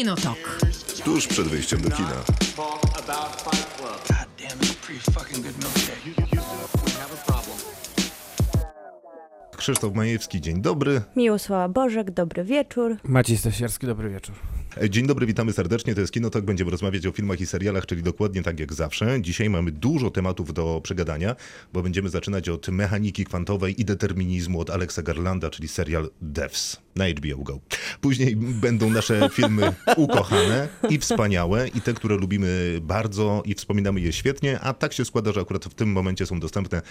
[0.00, 0.60] Kinotok.
[1.04, 2.24] Tuż przed wyjściem do kina.
[9.56, 11.02] Krzysztof Majewski, dzień dobry.
[11.16, 12.96] Miłosława Bożek, dobry wieczór.
[13.04, 14.34] Maciej Stasierski, dobry wieczór.
[14.82, 15.94] E, Dzień dobry, witamy serdecznie.
[15.94, 16.44] To jest Kinotok.
[16.44, 19.22] Będziemy rozmawiać o filmach i serialach, czyli dokładnie tak jak zawsze.
[19.22, 21.36] Dzisiaj mamy dużo tematów do przegadania,
[21.72, 27.04] bo będziemy zaczynać od mechaniki kwantowej i determinizmu od Alexa Garlanda, czyli serial Devs na
[27.08, 27.60] HBO Go.
[28.00, 34.12] Później będą nasze filmy ukochane i wspaniałe i te, które lubimy bardzo i wspominamy je
[34.12, 36.82] świetnie, a tak się składa, że akurat w tym momencie są dostępne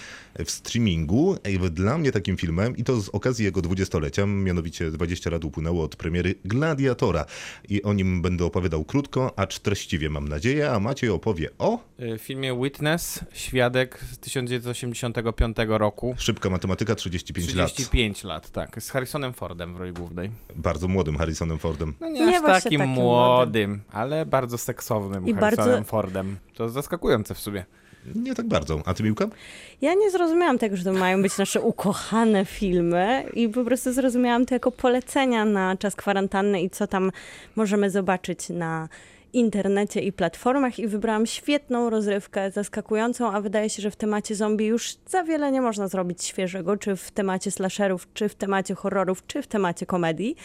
[0.46, 1.38] w streamingu.
[1.50, 5.84] I Dla mnie takim filmem, i to z okazji jego dwudziestolecia, mianowicie 20 lat upłynęło
[5.84, 7.26] od premiery Gladiatora
[7.70, 12.18] i o nim będę opowiadał krótko, acz treściwie mam nadzieję, a Maciej opowie o Y,
[12.18, 16.16] W filmie Witness, Świadek z 1985 roku.
[16.18, 17.68] szybka matematyka 35 lat.
[17.74, 18.82] 35 lat, tak.
[18.84, 20.32] Z Harrisonem Fordem w roli głównej.
[20.56, 21.94] Bardzo młodym Harrisonem Fordem.
[22.02, 26.38] No nie, Nie aż takim takim młodym, ale bardzo seksownym I Harrisonem bardzo- Fordem.
[26.56, 27.66] To zaskakujące w sobie.
[28.16, 28.82] Nie tak bardzo.
[28.86, 29.28] A ty, Miłka?
[29.82, 34.46] Ja nie zrozumiałam tego, że to mają być nasze ukochane filmy i po prostu zrozumiałam
[34.46, 37.12] to jako polecenia na czas kwarantanny i co tam
[37.56, 38.90] możemy zobaczyć na
[39.34, 44.66] internecie i platformach i wybrałam świetną rozrywkę, zaskakującą, a wydaje się, że w temacie zombie
[44.66, 49.28] już za wiele nie można zrobić świeżego, czy w temacie slasherów, czy w temacie horrorów,
[49.28, 50.36] czy w temacie komedii.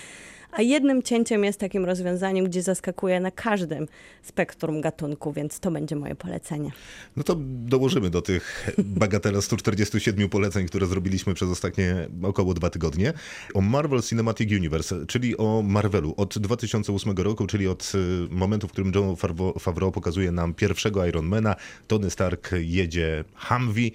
[0.56, 3.86] A jednym cięciem jest takim rozwiązaniem, gdzie zaskakuje na każdym
[4.22, 6.70] spektrum gatunku, więc to będzie moje polecenie.
[7.16, 13.12] No to dołożymy do tych bagatela 147 poleceń, które zrobiliśmy przez ostatnie około dwa tygodnie.
[13.54, 18.72] O Marvel Cinematic Universe, czyli o Marvelu od 2008 roku, czyli od y, momentu, w
[18.72, 21.56] którym John Favreau- pokazuje nam pierwszego Ironmana.
[21.86, 23.92] Tony Stark jedzie Humvee,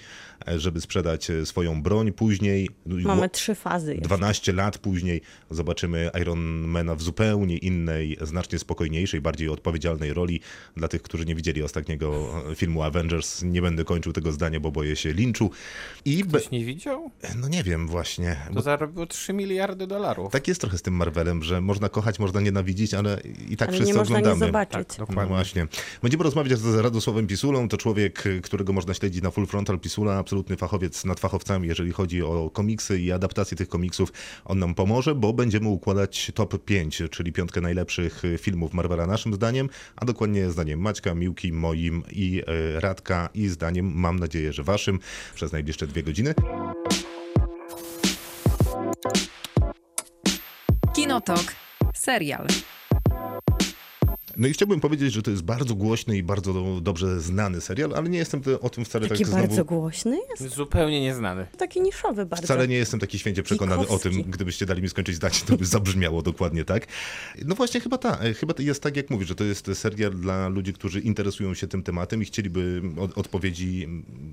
[0.58, 2.12] żeby sprzedać e, swoją broń.
[2.12, 3.92] Później Mamy trzy fazy.
[3.94, 4.08] jeszcze.
[4.08, 10.40] 12 lat później zobaczymy Ironmana w zupełnie innej, znacznie spokojniejszej, bardziej odpowiedzialnej roli.
[10.78, 14.72] Dla tych, którzy nie widzieli ostatniego e, filmu Avengers, nie będę kończył tego zdania, bo
[14.72, 15.52] boję się linczu.
[16.06, 16.24] I.
[16.24, 17.12] Ktoś nie widział?
[17.36, 18.36] no nie wiem właśnie.
[18.48, 20.32] To Bo zarobiło 3 miliardy dolarów.
[20.32, 23.78] tak jest trochę z tym Marvelem, że można kochać, można nienawidzić, ale i tak Ale
[23.78, 24.46] wszyscy nie można nie oglądamy.
[24.52, 24.88] zobaczyć.
[24.88, 25.34] Tak, No dokładnie.
[25.36, 25.68] właśnie.
[26.02, 27.68] Będziemy rozmawiać z Radosławem Pisulą.
[27.70, 32.24] To człowiek, którego można śledzić na Full Frontal Pisula, absolutny fachowiec nad fachowcami, jeżeli chodzi
[32.24, 34.14] o komiksy i adaptacje tych komiksów.
[34.46, 39.34] On nam pomoże, bo będziemy układać top 5, czyli piątkę najlepszych y, filmów Marvela naszym
[39.34, 42.42] zdaniem, a dokładnie zdaniem Maćka, Miłki, moim i
[42.76, 45.00] y, Radka i zdaniem, mam nadzieję, że waszym,
[45.36, 46.34] przez najbliższe dwie godziny.
[50.96, 51.56] Kinotok.
[51.94, 52.48] Serial.
[54.40, 58.10] No i chciałbym powiedzieć, że to jest bardzo głośny i bardzo dobrze znany serial, ale
[58.10, 59.66] nie jestem ty- o tym wcale Taki tak bardzo znowu...
[59.80, 60.56] głośny jest.
[60.56, 61.48] Zupełnie nieznany.
[61.58, 62.46] Taki niszowy bardzo.
[62.46, 64.32] Wcale nie jestem taki święcie przekonany o tym, Kikowski.
[64.32, 66.88] gdybyście dali mi skończyć zdanie, to by zabrzmiało dokładnie tak.
[67.46, 70.74] No właśnie chyba tak, chyba jest tak jak mówisz, że to jest serial dla ludzi,
[70.74, 73.88] którzy interesują się tym tematem i chcieliby od, odpowiedzi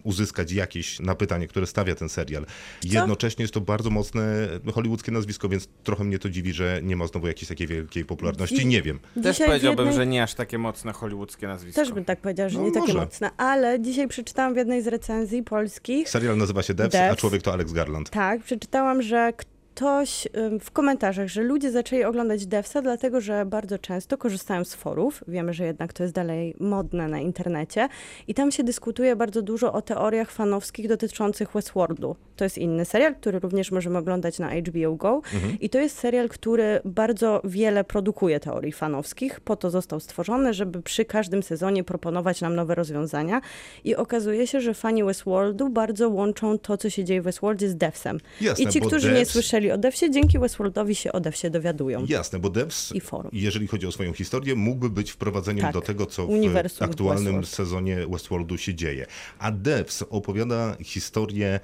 [0.04, 2.46] uzyskać jakieś na pytanie, które stawia ten serial.
[2.84, 7.06] Jednocześnie jest to bardzo mocne hollywoodzkie nazwisko, więc trochę mnie to dziwi, że nie ma
[7.06, 8.56] znowu jakiejś takiej wielkiej popularności.
[8.56, 8.98] Dzi- Nie wiem.
[9.22, 11.80] Też powiedziałbym, że nie aż takie mocne hollywoodzkie nazwisko.
[11.82, 12.98] Też bym tak powiedziała, że No nie takie może.
[12.98, 17.20] mocne, ale dzisiaj przeczytałam w jednej z recenzji polskich, Serial nazywa się Devs, a Devs.
[17.20, 18.10] człowiek to Alex Garland.
[18.10, 19.32] tak, przeczytałam, że
[19.76, 20.28] ktoś
[20.60, 25.24] w komentarzach, że ludzie zaczęli oglądać Devsa, dlatego że bardzo często korzystają z forów.
[25.28, 27.88] Wiemy, że jednak to jest dalej modne na internecie.
[28.28, 32.16] I tam się dyskutuje bardzo dużo o teoriach fanowskich dotyczących Westworldu.
[32.36, 35.22] To jest inny serial, który również możemy oglądać na HBO Go.
[35.60, 39.40] I to jest serial, który bardzo wiele produkuje teorii fanowskich.
[39.40, 43.40] Po to został stworzony, żeby przy każdym sezonie proponować nam nowe rozwiązania.
[43.84, 47.76] I okazuje się, że fani Westworldu bardzo łączą to, co się dzieje w Westworldzie z
[47.76, 48.18] Devsem.
[48.40, 49.32] Jasne, I ci, którzy nie Devs-
[49.66, 52.06] słyszeli o Devsie, dzięki Westworldowi się o Devsie dowiadują.
[52.08, 53.30] Jasne, bo Devs, I forum.
[53.34, 57.24] jeżeli chodzi o swoją historię, mógłby być wprowadzeniem Tak, do tego, co w uniwersum aktualnym
[57.40, 57.48] Westworld.
[57.48, 59.06] sezonie Westworldu się dzieje.
[59.38, 61.60] A Devs opowiada historię.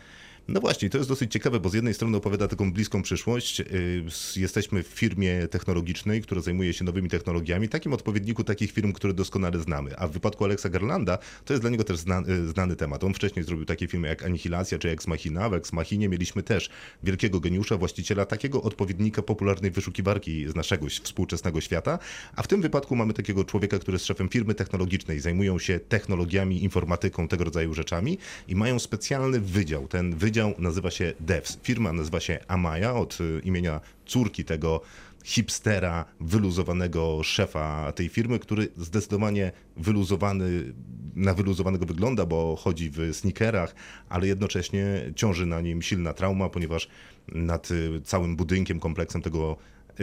[0.48, 3.62] No właśnie, to jest dosyć ciekawe, bo z jednej strony opowiada taką bliską przyszłość.
[4.06, 9.14] S- Jesteśmy w firmie technologicznej, która zajmuje się nowymi technologiami, takim odpowiedniku takich firm, które
[9.14, 9.98] doskonale znamy.
[9.98, 13.04] A w wypadku Alexa Garlanda to jest dla niego też zna, yy, znany temat.
[13.04, 15.48] On wcześniej zrobił takie filmy jak Anihilacja czy Ex Machina.
[15.48, 16.70] W Ex Machinie mieliśmy też
[17.02, 21.98] wielkiego geniusza, właściciela takiego odpowiednika popularnej wyszukiwarki z naszego współczesnego świata.
[22.36, 26.62] A w tym wypadku mamy takiego człowieka, który jest szefem firmy technologicznej, zajmują się technologiami,
[26.64, 28.18] informatyką, tego rodzaju rzeczami
[28.48, 29.88] i mają specjalny wydział.
[29.88, 31.58] Ten wydział nazywa się Devs.
[31.62, 34.80] Firma nazywa się Amaya od y, imienia córki tego
[35.24, 40.72] hipstera, wyluzowanego szefa tej firmy, który zdecydowanie wyluzowany,
[41.14, 43.74] na wyluzowanego wygląda, bo chodzi w sneakerach,
[44.08, 46.88] ale jednocześnie ciąży na nim silna trauma, ponieważ
[47.28, 49.56] nad y, całym budynkiem, kompleksem tego,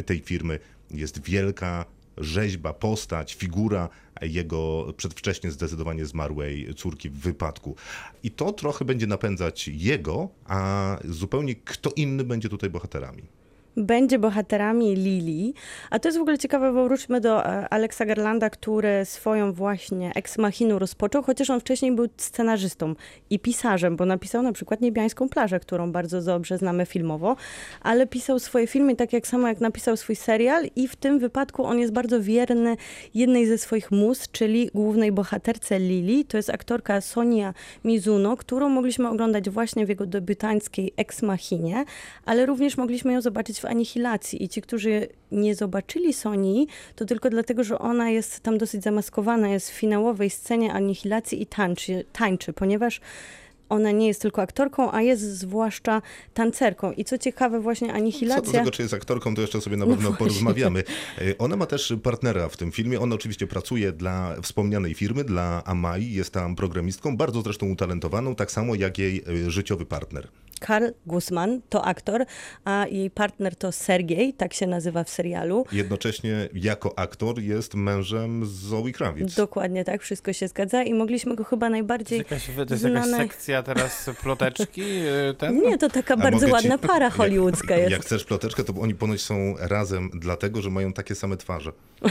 [0.05, 0.59] tej firmy
[0.91, 1.85] jest wielka
[2.19, 3.89] rzeźba, postać, figura
[4.21, 7.75] jego przedwcześnie zdecydowanie zmarłej córki w wypadku.
[8.23, 13.38] I to trochę będzie napędzać jego, a zupełnie kto inny będzie tutaj bohaterami.
[13.77, 15.53] Będzie bohaterami Lili.
[15.89, 20.11] A to jest w ogóle ciekawe, bo wróćmy do e, Alexa Garlanda, który swoją właśnie
[20.15, 22.95] Ex Machinę rozpoczął, chociaż on wcześniej był scenarzystą
[23.29, 27.35] i pisarzem, bo napisał na przykład Niebiańską plażę, którą bardzo dobrze znamy filmowo,
[27.81, 31.63] ale pisał swoje filmy tak jak samo jak napisał swój serial i w tym wypadku
[31.65, 32.77] on jest bardzo wierny
[33.13, 36.25] jednej ze swoich mus, czyli głównej bohaterce Lili.
[36.25, 41.85] To jest aktorka Sonia Mizuno, którą mogliśmy oglądać właśnie w jego debiutanckiej Ex Machinie,
[42.25, 44.43] ale również mogliśmy ją zobaczyć w Anihilacji.
[44.43, 49.49] I ci, którzy nie zobaczyli Sonii, to tylko dlatego, że ona jest tam dosyć zamaskowana,
[49.49, 53.01] jest w finałowej scenie Anihilacji i tańczy, tańczy ponieważ
[53.69, 56.01] ona nie jest tylko aktorką, a jest zwłaszcza
[56.33, 56.91] tancerką.
[56.91, 58.51] I co ciekawe, właśnie Co do Anihilacja...
[58.59, 60.25] tego, czy jest aktorką, to jeszcze sobie na No pewno właśnie.
[60.25, 60.83] porozmawiamy.
[61.17, 62.99] E, Ona ma też partnera w tym filmie.
[62.99, 66.11] Ona oczywiście pracuje dla wspomnianej firmy, dla Amai.
[66.13, 70.27] Jest tam programistką, bardzo zresztą utalentowaną, tak samo jak jej e, życiowy partner.
[70.59, 72.25] Karl Guzman to aktor,
[72.65, 75.65] a jej partner to Sergiej, tak się nazywa w serialu.
[75.71, 79.35] Jednocześnie jako aktor jest mężem Zoe Krawiec.
[79.35, 82.83] Dokładnie tak, wszystko się zgadza i mogliśmy go chyba To najbardziej jest jakaś, to jest
[82.83, 84.81] jakaś znane- sekcja teraz ploteczki?
[85.29, 85.61] y, Ten?
[85.61, 87.91] Nie, to taka A bardzo mogę ci- ładna para hollywoodzka jest.
[87.91, 91.71] Jak chcesz ploteczkę, to oni ponoć są razem dlatego, że mają takie same twarze.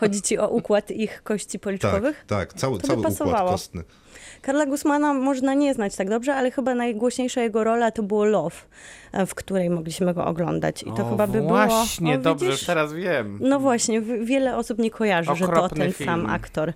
[0.00, 2.24] Chodzi ci o układ ich kości policzkowych?
[2.26, 3.50] Tak, tak, cały, To cały układ pasowało.
[3.50, 3.82] kostny.
[4.42, 8.56] Karla Guzmana można nie znać tak dobrze, ale chyba najgłośniejsza jego rola to było Love,
[9.12, 10.82] e, w której mogliśmy go oglądać.
[10.82, 11.48] I to o, chyba by było...
[11.66, 12.66] Właśnie, dobrze, widzisz?
[12.66, 13.38] teraz wiem.
[13.42, 16.10] No właśnie, wiele osób nie kojarzy, że to Okropny ten film.
[16.10, 16.72] sam aktor.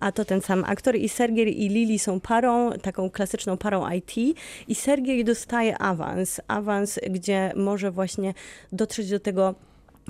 [0.00, 4.36] A to ten sam aktor i Sergiej i Lili są parą, taką klasyczną parą IT
[4.68, 6.40] i Sergiej dostaje awans.
[6.48, 8.34] Awans, gdzie może właśnie
[8.72, 9.54] dotrzeć do tego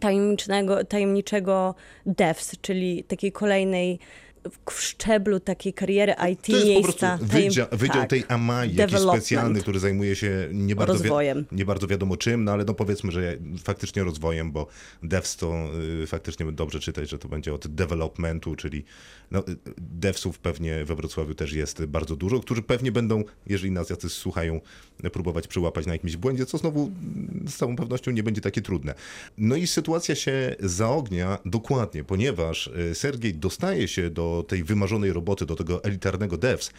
[0.01, 1.75] tajemniczego, tajemniczego
[2.07, 3.99] devs, czyli takiej kolejnej
[4.71, 7.19] w szczeblu takiej kariery IT To jest po miejsca.
[7.19, 8.11] tajem- wydział, wydział tak.
[8.11, 11.45] tej AMAI, jakiś specjalny, który zajmuje się nie bardzo, Rozwojem.
[11.53, 14.67] nie bardzo wiadomo czym, no ale no powiedzmy, że faktycznie rozwojem, bo
[15.03, 15.69] devs to
[16.03, 18.85] y, faktycznie dobrze czytać, że to będzie od developmentu, czyli
[19.31, 23.91] no, y, devsów pewnie we Wrocławiu też jest bardzo dużo, którzy pewnie będą, jeżeli nas
[23.91, 24.61] jacyś słuchają,
[25.13, 28.95] próbować przyłapać na jakimś błędzie, co znowu mm, z całą pewnością nie będzie takie trudne.
[29.39, 35.47] No i sytuacja się zaognia dokładnie, ponieważ y, Sergiej dostaje się do tej wymarzonej roboty,
[35.47, 36.71] do tego elitarnego devs,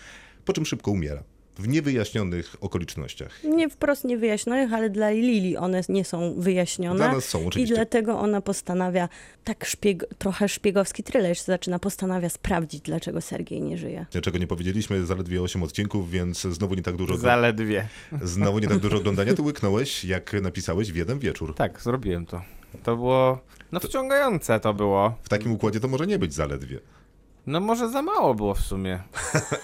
[0.46, 1.24] po czym szybko umiera.
[1.58, 3.44] W niewyjaśnionych okolicznościach.
[3.44, 6.96] Nie wprost niewyjaśnionych, ale dla Lili one nie są wyjaśnione.
[6.96, 7.76] Dla nas są, I oczywiście.
[7.76, 9.10] dlatego ona postanawia,
[9.44, 14.06] tak szpieg, trochę szpiegowski thriller się zaczyna, postanawia sprawdzić, dlaczego Sergiej nie żyje.
[14.22, 17.88] Czego nie powiedzieliśmy, zaledwie 8 odcinków, więc znowu nie tak dużo, Zaledwie.
[18.22, 19.34] znowu nie tak dużo oglądania.
[19.34, 21.56] Ty łyknąłeś, jak napisałeś w jeden wieczór.
[21.56, 22.42] Tak, zrobiłem to.
[22.84, 23.40] To było,
[23.72, 25.16] no wciągające to było.
[25.24, 26.80] W takim układzie to może nie być zaledwie.
[27.48, 29.00] No może za mało było w sumie.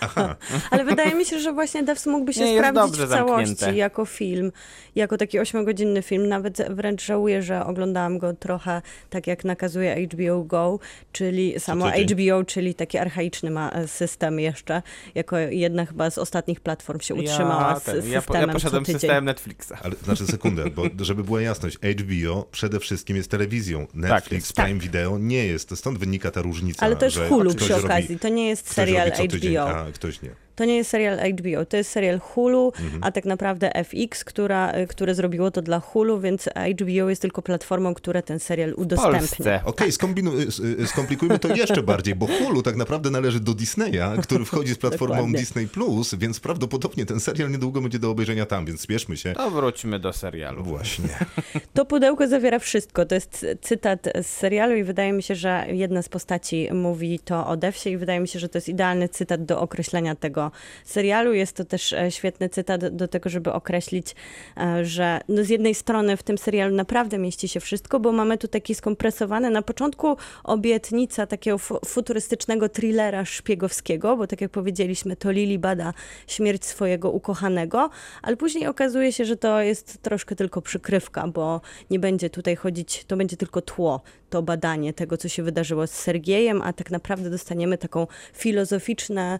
[0.71, 3.77] Ale wydaje mi się, że właśnie Devs mógłby się Nie, sprawdzić w całości zamknięte.
[3.77, 4.51] jako film,
[4.95, 6.27] jako taki ośmiogodzinny film.
[6.27, 10.79] Nawet wręcz żałuję, że oglądałam go trochę tak, jak nakazuje HBO Go,
[11.11, 11.85] czyli samo.
[11.89, 14.81] HBO, czyli taki archaiczny ma e, system jeszcze,
[15.15, 18.53] jako jedna chyba z ostatnich platform się utrzymała ja, z ten, ja, systemem po, ja
[18.53, 19.71] poszedłem systemem Netflixa.
[19.83, 23.87] Ale znaczy sekundę, bo żeby była jasność, HBO przede wszystkim jest telewizją.
[23.93, 24.55] Netflix, jest.
[24.55, 24.81] Prime Tak.
[24.81, 25.77] Video nie jest.
[25.77, 26.85] Stąd wynika ta różnica.
[26.85, 29.53] Ale to jest że Hulu przy robi- okazji, to nie jest serial robi co tydzień,
[29.55, 29.69] HBO.
[29.69, 30.46] a ktoś nie.
[30.57, 33.03] To nie jest serial HBO, to jest serial Hulu, Mhm.
[33.03, 37.41] a tak naprawdę FX, która, y, które zrobiło to dla Hulu, więc HBO jest tylko
[37.41, 39.19] platformą, która ten serial udostępnia.
[39.19, 39.61] Polsce.
[39.65, 44.21] Okej, skombinu- s- y, skomplikujmy to jeszcze bardziej, bo Hulu tak naprawdę należy do Disneya,
[44.23, 45.31] który wchodzi z platformą.
[45.33, 49.33] Disney+, Plus, więc prawdopodobnie ten serial niedługo będzie do obejrzenia tam, więc spieszmy się.
[49.33, 50.63] To wróćmy do serialu.
[50.63, 51.09] Właśnie.
[51.73, 53.05] To pudełko zawiera wszystko.
[53.05, 57.47] To jest cytat z serialu i wydaje mi się, że jedna z postaci mówi to
[57.47, 60.46] o Devsie i wydaje mi się, że to jest idealny cytat do określenia tego
[60.83, 61.33] serialu.
[61.33, 64.15] Jest to też e, świetny cytat do tego, żeby określić,
[64.57, 68.37] e, że no z jednej strony w tym serialu naprawdę mieści się wszystko, bo mamy
[68.37, 75.15] tu taki skompresowany na początku obietnica takiego fu- futurystycznego thrillera szpiegowskiego, bo tak jak powiedzieliśmy,
[75.15, 75.93] to Lili bada
[76.27, 77.89] śmierć swojego ukochanego,
[78.21, 83.05] ale później okazuje się, że to jest troszkę tylko przykrywka, bo nie będzie tutaj chodzić,
[83.07, 87.29] to będzie tylko tło, to badanie tego, co się wydarzyło z Sergiejem, a tak naprawdę
[87.29, 89.39] dostaniemy taką filozoficzne,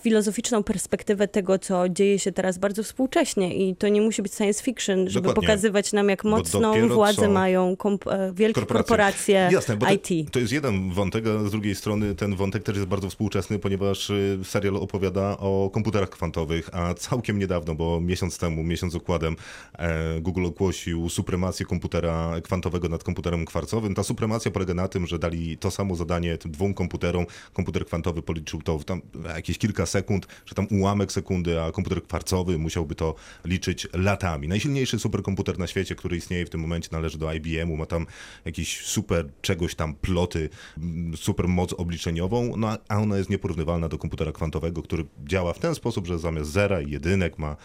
[0.00, 4.62] filozoficzną perspektywę tego, co dzieje się teraz bardzo współcześnie i to nie musi być science
[4.62, 5.48] fiction, żeby Dokładnie.
[5.48, 7.76] pokazywać nam, jak mocną władzę mają
[8.10, 10.30] e, wielkie korporacje, Jasne, bo to, IT.
[10.32, 14.10] to jest jeden wątek, a z drugiej strony ten wątek też jest bardzo współczesny, ponieważ
[14.10, 19.36] y, serial opowiada o komputerach kwantowych, a całkiem niedawno, bo miesiąc temu, miesiąc okładem,
[19.78, 23.94] e, Google ogłosił supremację komputera kwantowego nad komputerem kwarcowym.
[23.94, 27.26] Ta supremacja polega na tym, że dali to samo zadanie tym dwóm komputerom.
[27.52, 29.00] Komputer kwantowy policzył to w tam
[29.34, 34.48] jakieś kilka sekund, czy tam ułamek sekundy, a komputer kwarcowy musiałby to liczyć latami.
[34.48, 38.06] Najsilniejszy superkomputer na świecie, który istnieje w tym momencie, należy do IBM-u, ma tam
[38.44, 43.98] jakiś super czegoś tam ploty, mm, super moc obliczeniową, no a ona jest nieporównywalna do
[43.98, 47.56] komputera kwantowego, który działa w ten sposób, że zamiast zera i jedynek ma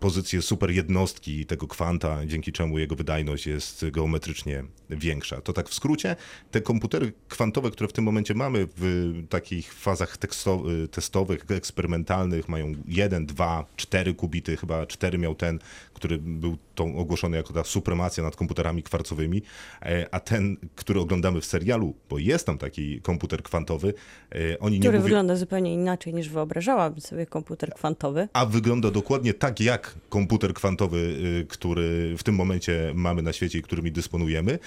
[0.00, 5.40] pozycję super jednostki tego kwanta, dzięki czemu jego wydajność jest geometrycznie większa.
[5.40, 6.16] To tak w skrócie,
[6.50, 10.16] te komputery kwantowe, które w tym momencie mamy w takich fazach
[10.90, 15.58] testowych, eksperymentalnych, mają 1, 2, 4 kubity, chyba 4 miał ten,
[15.94, 19.42] który był tą ogłoszony jako ta supremacja nad komputerami kwarcowymi,
[19.82, 23.94] e, a ten, który oglądamy w serialu, bo jest tam taki komputer kwantowy,
[24.32, 28.28] e, oni nie Który mówią, wygląda zupełnie inaczej niż wyobrażałabym sobie komputer kwantowy.
[28.32, 30.98] a wygląda dokładnie tak jak komputer kwantowy,
[31.40, 34.58] y, który w tym momencie mamy na świecie i którymi dysponujemy.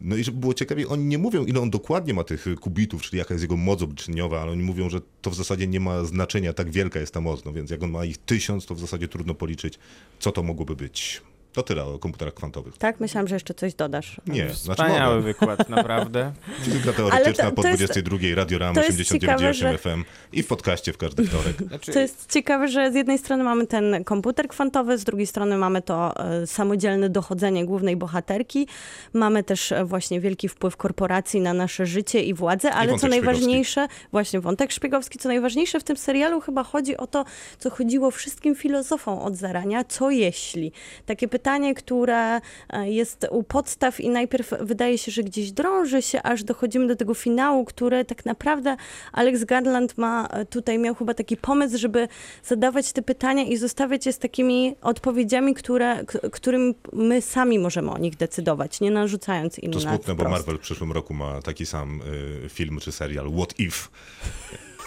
[0.00, 3.18] No i żeby było ciekawie, oni nie mówią, ile on dokładnie ma tych kubitów, czyli
[3.18, 6.52] jaka jest jego moc obliczeniowa, ale oni mówią, że to w zasadzie nie ma znaczenia,
[6.52, 9.08] tak wielka jest ta moc, no więc jak on ma ich tysiąc, to w zasadzie
[9.08, 9.78] trudno policzyć,
[10.18, 11.22] co to mogłoby być.
[11.52, 12.78] To tyle o komputerach kwantowych.
[12.78, 14.20] Tak, myślałam, że jeszcze coś dodasz.
[14.26, 15.26] Nie, znaczy Wspaniały mogę.
[15.26, 16.32] wykład, naprawdę.
[16.64, 19.78] Fizyka teoretyczna Ale to- po to jest- 22 Radio Ram to jest 89,8 ciekawe, że-
[19.78, 21.56] FM i w podcaście w każdy wtorek.
[21.68, 25.56] Znaczy, To jest ciekawe, że z jednej strony mamy ten komputer kwantowy, z drugiej strony
[25.56, 28.66] mamy to e, samodzielne dochodzenie głównej bohaterki.
[29.12, 33.10] Mamy też e, właśnie wielki wpływ korporacji na nasze życie i władzę, ale co wątek
[33.10, 37.24] najważniejsze, właśnie wątek szpiegowski, co najważniejsze w tym serialu chyba chodzi o to,
[37.58, 40.72] co chodziło wszystkim filozofom od zarania, co jeśli?
[41.06, 41.39] Takie pytanie,
[41.76, 46.86] które e, jest u podstaw i najpierw wydaje się, że gdzieś drąży się, aż dochodzimy
[46.86, 48.76] do tego finału, który tak naprawdę
[49.12, 52.08] Alex Garland ma e, tutaj, miał chyba taki pomysł, żeby
[52.44, 57.98] zadawać te pytania i zostawiać je z takimi odpowiedziami, które, którym my sami możemy o
[57.98, 60.28] nich decydować, nie narzucając im To smutne, bo.
[60.28, 62.00] Marvel w przyszłym roku ma taki sam
[62.44, 63.88] y, film czy serial What If.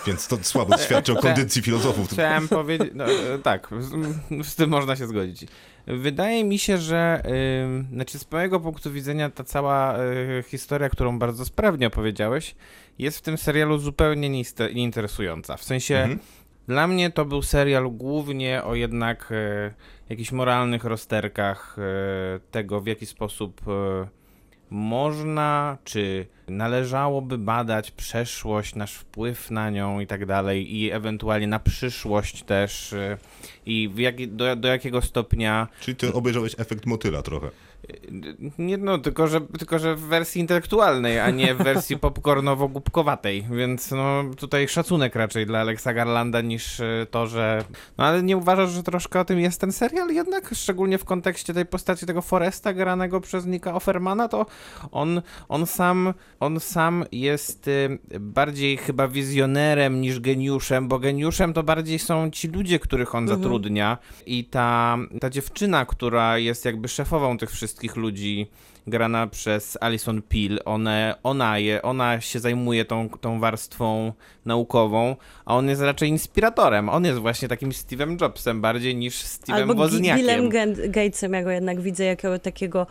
[0.08, 2.12] Więc to słabo świadczy o kondycji filozofów.
[2.12, 3.92] Chciałem powiedzieć, no, e, tak, z,
[4.48, 5.46] z tym można się zgodzić.
[5.88, 7.24] Wydaje mi się, że
[7.92, 12.56] y, znaczy z mojego punktu widzenia ta cała y, historia, którą bardzo sprawnie opowiedziałeś,
[13.00, 14.30] jest w tym serialu zupełnie
[14.74, 15.58] nieinteresująca.
[15.58, 16.20] W sensie Mhm.
[16.68, 19.74] dla mnie to był serial głównie o jednak e,
[20.10, 24.08] jakichś moralnych rozterkach e, tego, w jaki sposób e,
[24.74, 31.60] można, czy należałoby badać przeszłość, nasz wpływ na nią i tak dalej, i ewentualnie na
[31.60, 33.18] przyszłość też, e,
[33.66, 35.68] i w jaki, do, do jakiego stopnia.
[35.80, 37.50] Czyli ty obejrzałeś efekt motyla trochę.
[38.58, 43.92] Nie, no, tylko że, tylko że w wersji intelektualnej, a nie w wersji popcornowo-głupkowatej, więc
[43.92, 47.64] no tutaj szacunek raczej dla Alexa Garlanda niż e, to, że...
[47.98, 50.50] No ale nie uważasz, że troszkę o tym jest ten serial jednak?
[50.54, 54.46] Szczególnie w kontekście tej postaci tego Foresta granego przez Nika Offermana, to
[54.92, 61.64] on, on sam on sam jest y, bardziej chyba wizjonerem niż geniuszem, bo geniuszem to
[61.64, 67.38] bardziej są ci ludzie, których on zatrudnia i ta, ta dziewczyna, która jest jakby szefową
[67.38, 68.48] tych wszystkich ludzi,
[68.88, 74.14] grana przez Alison Peel, one, ona, je, ona się zajmuje tą, tą warstwą
[74.46, 75.16] naukową,
[75.46, 76.90] a on jest raczej inspiratorem.
[76.90, 80.26] On jest właśnie takim Steve'em Jobsem bardziej niż Steve'em Albo Wozniakiem.
[80.26, 82.88] Billem Ga- Gatesem, ja go jednak widzę jako takiego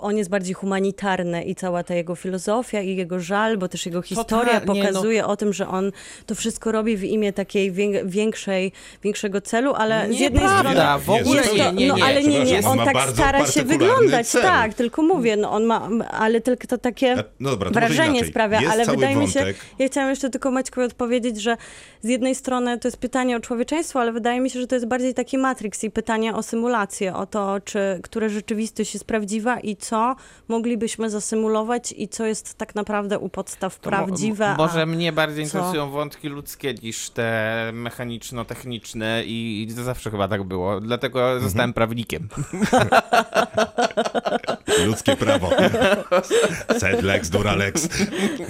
[0.00, 4.02] on jest bardziej humanitarny i cała ta jego filozofia i jego żal, bo też jego
[4.02, 4.86] historia Totalnie, no.
[4.86, 5.92] pokazuje o tym, że on
[6.26, 11.04] to wszystko robi w imię takiej wię- większej, większego celu, ale z jednej Nieprawda, strony...
[11.04, 12.04] w ogóle jest nie, to, nie, no nie.
[12.04, 14.42] ale nie, nie, on ma tak stara się wyglądać, cel.
[14.42, 18.60] tak, tylko mówię, no on ma, ale tylko to takie No dobra, to wrażenie sprawia,
[18.60, 19.56] Jest ale wydaje mi się, wątek.
[19.78, 21.56] ja chciałam jeszcze tylko Maćkowi odpowiedzieć, że
[22.02, 24.86] z jednej strony to jest pytanie o człowieczeństwo, ale wydaje mi się, że to jest
[24.86, 29.76] bardziej taki Matrix i pytanie o symulację, o to, czy, która rzeczywistość jest prawdziwa i
[29.76, 30.16] co
[30.48, 34.46] moglibyśmy zasymulować i co jest tak naprawdę u podstaw To mo- prawdziwe.
[34.46, 34.86] m- Może a...
[34.86, 35.58] mnie bardziej co?
[35.58, 40.80] interesują wątki ludzkie niż te mechaniczno-techniczne i, i to zawsze chyba tak było.
[40.80, 41.42] Dlatego Mhm.
[41.42, 42.28] zostałem prawnikiem.
[44.86, 45.50] Ludzkie prawo.
[46.80, 47.88] Sed lex, dura lex.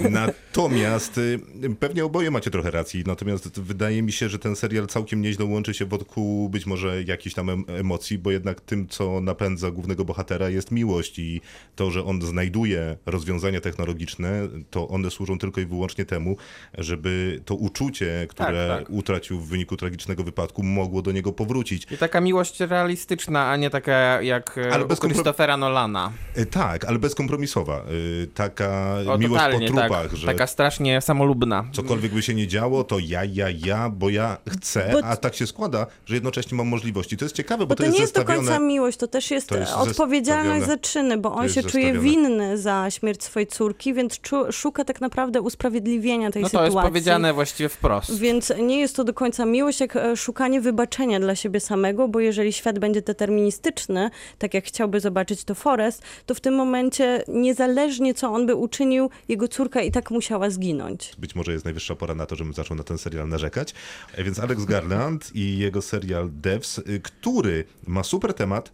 [0.09, 1.39] Natomiast y,
[1.79, 5.73] pewnie oboje macie trochę racji, natomiast wydaje mi się, że ten serial całkiem nieźle łączy
[5.73, 10.49] się wokół być może jakichś tam em- emocji, bo jednak tym, co napędza głównego bohatera
[10.49, 11.41] jest miłość i
[11.75, 14.31] to, że on znajduje rozwiązania technologiczne,
[14.69, 16.37] to one służą tylko i wyłącznie temu,
[16.77, 18.89] żeby to uczucie, które Tak, tak.
[18.89, 21.87] utracił w wyniku tragicznego wypadku, mogło do niego powrócić.
[21.91, 26.11] I taka miłość realistyczna, a nie taka jak e, Ale u bez kompro- Christophera Nolana.
[26.35, 27.77] E, Tak, ale bezkompromisowa.
[28.23, 30.15] E, Taka O, miłość po totalnie, trupach, tak.
[30.15, 31.65] że Taka strasznie samolubna.
[31.71, 35.35] cokolwiek by się nie działo, to ja, ja, ja, bo ja chcę, Bo- a tak
[35.35, 37.17] się składa, że jednocześnie mam możliwości.
[37.17, 38.47] To jest ciekawe, bo, Bo to, jest nie jest do zestawione...
[38.47, 40.75] końca miłość, to też jest, To jest odpowiedzialność zestawione.
[40.75, 44.83] za czyny, bo To on się czuje winny za śmierć swojej córki, więc czu, szuka
[44.85, 46.75] tak naprawdę usprawiedliwienia tej No to sytuacji.
[46.75, 48.19] jest powiedziane właściwie wprost.
[48.19, 52.19] Więc nie jest to do końca miłość, jak e, szukanie wybaczenia dla siebie samego, bo
[52.19, 58.13] jeżeli świat będzie deterministyczny, tak jak chciałby zobaczyć to Forrest, to w tym momencie niezależnie
[58.13, 61.11] co on by uczynił, jego córka i tak musiała zginąć.
[61.17, 63.73] Być może jest najwyższa pora na to, żebym zaczął na ten serial narzekać.
[64.15, 68.71] E, Więc Alex Garland i jego serial Devs, y, który ma super temat,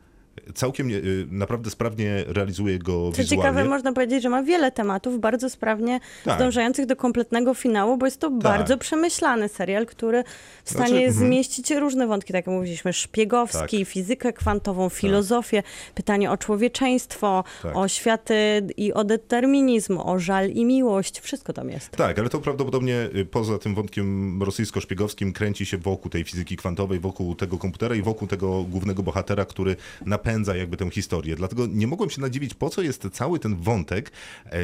[0.56, 3.30] całkiem y, naprawdę sprawnie realizuje go Co wizualnie.
[3.30, 6.36] ciekawe, można powiedzieć, że ma wiele tematów bardzo sprawnie Tak.
[6.36, 10.24] zdążających do kompletnego finału, bo jest to bardzo przemyślany serial, który
[10.64, 11.28] w stanie Znaczy, jest mhm.
[11.34, 13.88] zmieścić różne wątki, tak jak mówiliśmy, szpiegowski, Tak.
[13.88, 15.64] fizykę kwantową, filozofię,
[15.96, 17.76] pytanie o człowieczeństwo, Tak.
[17.78, 21.90] o światy i o determinizm, o żal i miłość, wszystko tam jest.
[21.92, 27.00] Tak, ale to prawdopodobnie y, poza tym wątkiem rosyjsko-szpiegowskim kręci się wokół tej fizyki kwantowej,
[27.00, 31.36] wokół tego komputera i wokół tego głównego bohatera, który napędza jakby tę historię.
[31.36, 34.12] Dlatego nie mogłem się nadziwić, po co jest cały ten wątek,
[34.46, 34.60] e,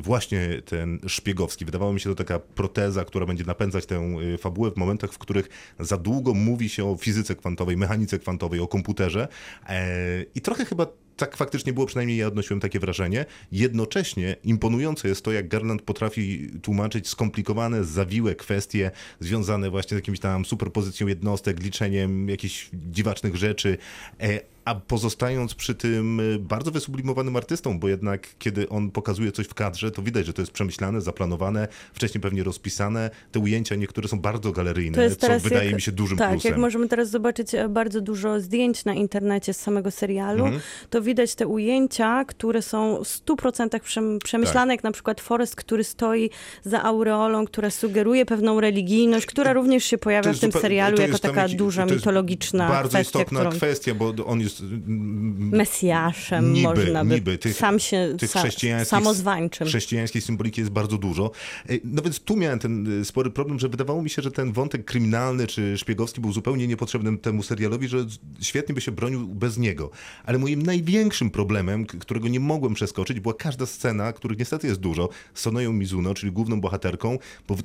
[0.00, 1.64] właśnie ten szpiegowski.
[1.64, 5.18] Wydawało mi się to taka proteza, która będzie napędzać tę y, fabułę w momentach, w
[5.18, 5.48] których
[5.80, 9.28] za długo mówi się o fizyce kwantowej, mechanice kwantowej, o komputerze
[9.68, 13.26] e, i trochę chyba tak faktycznie było, przynajmniej ja odnosiłem takie wrażenie.
[13.52, 18.90] Jednocześnie imponujące jest to, jak Garland potrafi tłumaczyć skomplikowane, zawiłe kwestie
[19.20, 23.78] związane właśnie z jakimś tam superpozycją jednostek, liczeniem jakichś dziwacznych rzeczy,
[24.20, 29.46] e, a pozostając przy tym e, bardzo wysublimowanym artystą, bo jednak kiedy on pokazuje coś
[29.46, 33.10] w kadrze, to widać, że to jest przemyślane, zaplanowane, wcześniej pewnie rozpisane.
[33.32, 36.50] Te ujęcia niektóre są bardzo galeryjne, co teraz wydaje jak, mi się dużym tak, plusem.
[36.50, 40.62] jak możemy teraz zobaczyć e, bardzo dużo zdjęć na internecie z samego serialu, Mhm.
[40.90, 44.78] to widać te ujęcia, które są w 100% przem- przemyślane, Tak.
[44.78, 46.30] jak na przykład Forest, który stoi
[46.64, 51.48] za aureolą, która sugeruje pewną religijność, która również się pojawia w tym serialu jako taka
[51.48, 53.56] duża, mitologiczna Bardzo kwestia, istotna którą...
[53.56, 58.88] kwestia, bo on jest mm, Mesjaszem Niby, można by, niby, tych- sam się, tych chrześcijańskich-
[58.90, 59.66] samozwańczym.
[59.66, 61.30] Chrześcijańskiej symboliki jest bardzo dużo.
[61.68, 64.52] E, No więc tu miałem ten e, spory problem, że wydawało mi się, że ten
[64.52, 68.06] wątek kryminalny czy szpiegowski był zupełnie niepotrzebny temu serialowi, że
[68.40, 69.90] świetnie by się bronił bez niego.
[70.24, 75.08] Ale moim największym problemem, którego nie mogłem przeskoczyć, była każda scena, których niestety jest dużo,
[75.34, 77.56] z Sonoją Mizuno, czyli główną bohaterką, bo,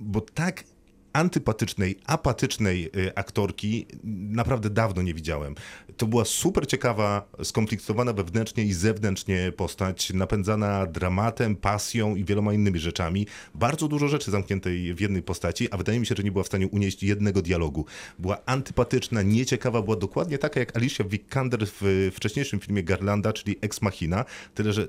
[0.00, 0.64] bo tak
[1.12, 5.54] antypatycznej, apatycznej y, aktorki naprawdę dawno nie widziałem.
[5.96, 12.78] To była super ciekawa, skomplikowana wewnętrznie i zewnętrznie postać, napędzana dramatem, pasją i wieloma innymi
[12.78, 13.26] rzeczami.
[13.54, 16.46] Bardzo dużo rzeczy zamkniętej w jednej postaci, a wydaje mi się, że nie była w
[16.46, 17.84] stanie unieść jednego dialogu.
[18.18, 23.82] Była antypatyczna, nieciekawa, była dokładnie taka jak Alicia Vikander w wcześniejszym filmie Garlanda, czyli Ex
[23.82, 24.88] Machina, tyle że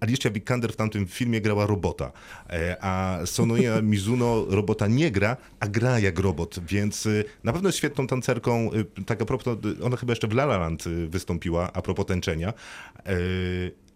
[0.00, 2.12] Alicia Vikander w tamtym filmie grała robota,
[2.50, 7.68] e, a Sonoya Mizuno robota nie gra, a gra jak robot, więc y, na pewno
[7.68, 8.70] jest świetną tancerką.
[8.98, 12.06] y, Tak a propos, y, ona chyba jeszcze w La La Land wystąpiła, a propos
[12.06, 12.52] tańczenia,
[13.06, 13.12] e,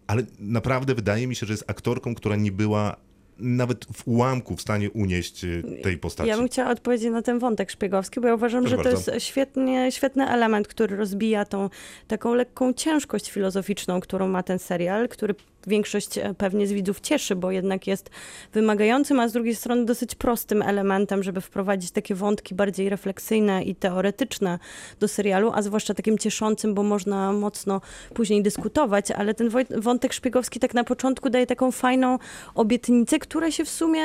[0.07, 2.95] ale naprawdę wydaje mi się, że jest aktorką, która nie była
[3.37, 5.45] nawet w ułamku w stanie unieść
[5.83, 6.29] tej postaci.
[6.29, 9.13] Ja bym chciała odpowiedzieć na ten wątek szpiegowski, bo ja uważam, Proszę że to bardzo.
[9.13, 11.69] jest świetnie, świetny element, który rozbija tą
[12.07, 15.35] taką lekką ciężkość filozoficzną, którą ma ten serial, który
[15.67, 18.09] większość e, pewnie z widzów cieszy, bo jednak jest
[18.53, 23.75] wymagającym, a z drugiej strony dosyć prostym elementem, żeby wprowadzić takie wątki bardziej refleksyjne i
[23.75, 24.59] teoretyczne
[24.99, 27.81] do serialu, a zwłaszcza takim cieszącym, bo można mocno
[28.13, 32.19] później dyskutować, ale ten wątek szpiegowski tak na początku daje taką fajną
[32.55, 34.01] obietnicę, która się w sumie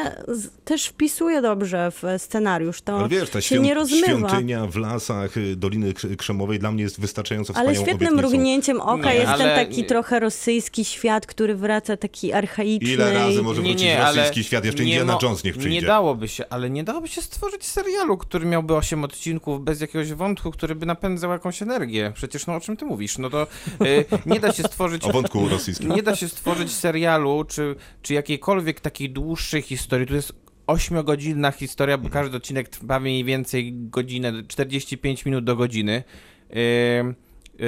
[0.65, 2.83] też wpisuje dobrze w scenariusz.
[2.83, 4.07] To Ale wiesz, ta się nie rozmywa.
[4.07, 8.29] świątynia w lasach y, Doliny Krz- Krzemowej dla mnie jest wystarczająco Ale wspaniałą świetnym obietnicą.
[8.29, 12.93] mrugnięciem oka Nie, jest ten ale- taki trochę rosyjski świat, który wraca taki archaiczny.
[12.93, 14.65] Ile razy może Nie, wrócić nie, ale rosyjski świat?
[14.65, 15.81] Jeszcze nie Indiana Jones niech przyjdzie.
[15.81, 20.13] Nie dałoby się, ale nie dałoby się stworzyć serialu, który miałby 8 odcinków bez jakiegoś
[20.13, 22.13] wątku, który by napędzał jakąś energię.
[22.15, 23.19] Przecież no o czym ty mówisz?
[23.19, 23.47] No to
[23.85, 25.05] y, nie da się stworzyć...
[25.05, 25.93] O wątku rosyjskim.
[25.93, 30.07] Nie da się stworzyć serialu, czy, czy jakiejkolwiek takiej dłuższej historii.
[30.07, 30.33] Tu jest
[30.67, 36.05] ośmiogodzinna historia, bo każdy odcinek trwa mniej więcej godzinę, 45 minut do godziny,
[36.51, 36.57] yy,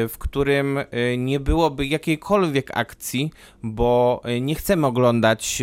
[0.08, 3.30] w którym yy, nie byłoby jakiejkolwiek akcji,
[3.62, 5.62] bo yy, nie chcemy oglądać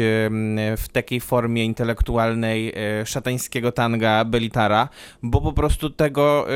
[0.78, 2.74] w takiej formie intelektualnej
[3.06, 4.90] szatańskiego tanga Belitara,
[5.24, 6.48] bo po prostu tego,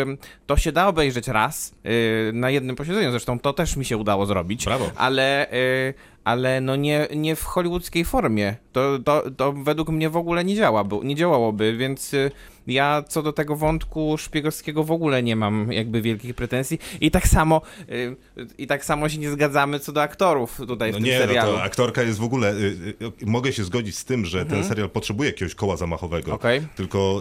[0.45, 1.75] to się da obejrzeć raz
[2.33, 4.91] na jednym posiedzeniu, zresztą to też mi się udało zrobić Brawo.
[4.95, 5.93] ale, y,
[6.29, 8.55] ale no nie, nie w hollywoodzkiej formie.
[8.71, 12.31] To, to, to według mnie w ogóle nie działa, bo, nie działałoby, więc y,
[12.67, 17.27] ja co do tego wątku szpiegowskiego w ogóle nie mam jakby wielkich pretensji i tak
[17.27, 18.15] samo y,
[18.57, 21.25] i tak samo się nie zgadzamy co do aktorów tutaj No w tym nie, no
[21.25, 21.51] serialu.
[21.51, 22.53] to aktorka jest w ogóle.
[22.53, 26.31] Y, mogę się zgodzić z tym, że ten serial potrzebuje jakiegoś koła zamachowego.
[26.31, 26.35] Mhm.
[26.35, 26.75] Okej.
[26.75, 27.19] Tylko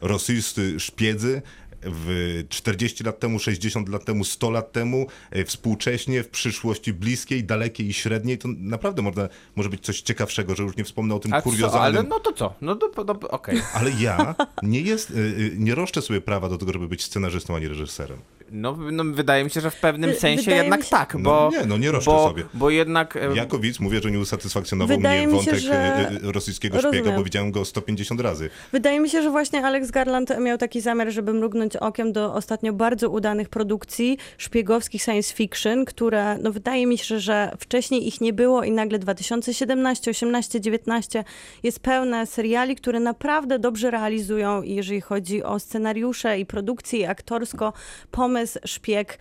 [0.00, 1.42] rosyjscy szpiedzy
[1.82, 7.44] w 40 lat temu, 60 lat temu, 100 lat temu, y, współcześnie, w przyszłości bliskiej,
[7.44, 11.18] dalekiej i średniej, to naprawdę można, może być coś ciekawszego, że już nie wspomnę o
[11.18, 11.98] tym A co, kuriozalnym.
[12.00, 12.54] ale no to co?
[12.60, 13.62] No to, to okej.
[13.74, 17.56] Ale ja nie, jest, y, y, nie roszczę sobie prawa do tego, żeby być scenarzystą,
[17.56, 18.18] ani reżyserem.
[18.50, 21.50] No, no wydaje mi się, że w pewnym sensie wydaje jednak się- tak, No bo...
[21.52, 22.44] nie, no nie roszczę bo, sobie.
[22.54, 23.16] Bo jednak...
[23.16, 26.32] e, Jako widz mówię, że nie usatysfakcjonował Wydaje mnie mi się, wątek że- y, y,
[26.32, 27.16] rosyjskiego szpiega, Rozumiem.
[27.16, 28.50] bo widziałem go 150 razy.
[28.72, 32.72] Wydaje mi się, że właśnie Alex Garland miał taki zamiar, żeby mrugnąć okiem do ostatnio
[32.72, 38.32] bardzo udanych produkcji szpiegowskich science fiction, które, no wydaje mi się, że wcześniej ich nie
[38.32, 41.24] było i nagle 2017, 18, 19
[41.62, 47.72] jest pełne seriali, które naprawdę dobrze realizują, jeżeli chodzi o scenariusze i produkcję i aktorsko,
[48.10, 49.16] pomysł szpieg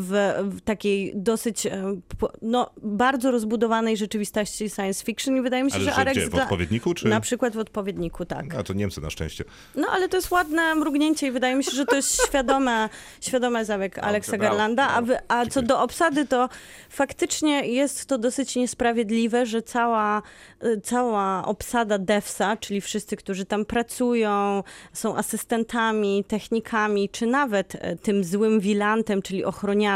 [0.00, 1.96] w, w takiej dosyć, e,
[2.42, 6.28] no, bardzo rozbudowanej rzeczywistości science fiction i wydaje mi się, Ale że że Alex gdzie,
[6.28, 8.54] w odpowiedniku, czy- Na przykład w odpowiedniku, tak.
[8.54, 9.44] A to Niemcy na szczęście.
[9.76, 12.88] No ale to jest ładne mrugnięcie i wydaje mi się, że to jest świadome,
[13.20, 14.88] świadome zabieg brawo, Garlanda.
[14.88, 16.48] A, wy, a co do obsady, to
[16.90, 20.22] faktycznie jest to dosyć niesprawiedliwe, że cała,
[20.64, 27.98] y, cała obsada DEFSA, czyli wszyscy, którzy tam pracują, są asystentami, technikami, czy nawet y,
[28.02, 29.89] tym złym wilantem, czyli ochroniarzem,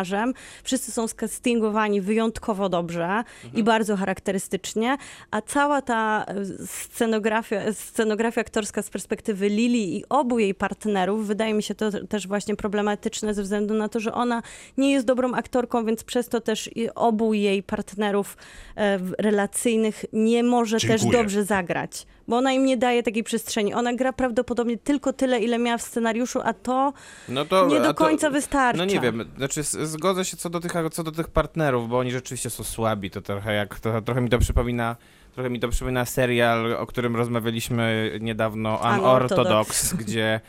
[0.62, 4.96] wszyscy są skastingowani wyjątkowo dobrze i bardzo charakterystycznie,
[5.30, 6.26] a cała ta
[6.62, 11.90] y, scenografia, scenografia aktorska z perspektywy Lili i obu jej partnerów, wydaje mi się to
[12.06, 14.42] też właśnie problematyczne ze względu na to, że ona
[14.76, 18.36] nie jest dobrą aktorką, więc przez to też obu jej partnerów
[18.76, 21.22] e, relacyjnych nie może też Dziękuję.
[21.22, 22.06] dobrze zagrać.
[22.28, 23.74] Bo ona im nie daje takiej przestrzeni.
[23.74, 26.92] Ona gra prawdopodobnie tylko tyle, ile miała w scenariuszu, a to
[27.28, 28.78] No to, nie do to- końca wystarcza.
[28.78, 32.10] No nie wiem, znaczy zgodzę się co do, tych, co do tych partnerów, bo oni
[32.10, 34.96] rzeczywiście są słabi, to trochę jak, to, trochę mi to przypomina
[35.34, 39.02] Trochę mi to przypomina serial, o którym rozmawialiśmy niedawno, Unorthodox.
[39.02, 40.40] Unorthodox, gdzie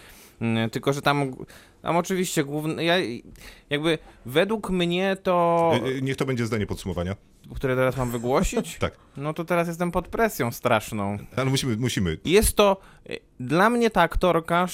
[0.42, 1.36] mm, tylko, że tam,
[1.82, 2.96] tam oczywiście główny, ja,
[3.70, 7.16] jakby według mnie to, Y, y, Niech to będzie zdanie podsumowania.
[7.56, 11.18] Które teraz mam wygłosić, Tak, no to teraz jestem pod presją straszną.
[11.36, 12.18] ale musimy, musimy.
[12.26, 12.78] Jest to,
[13.10, 14.68] y, dla mnie ta aktorka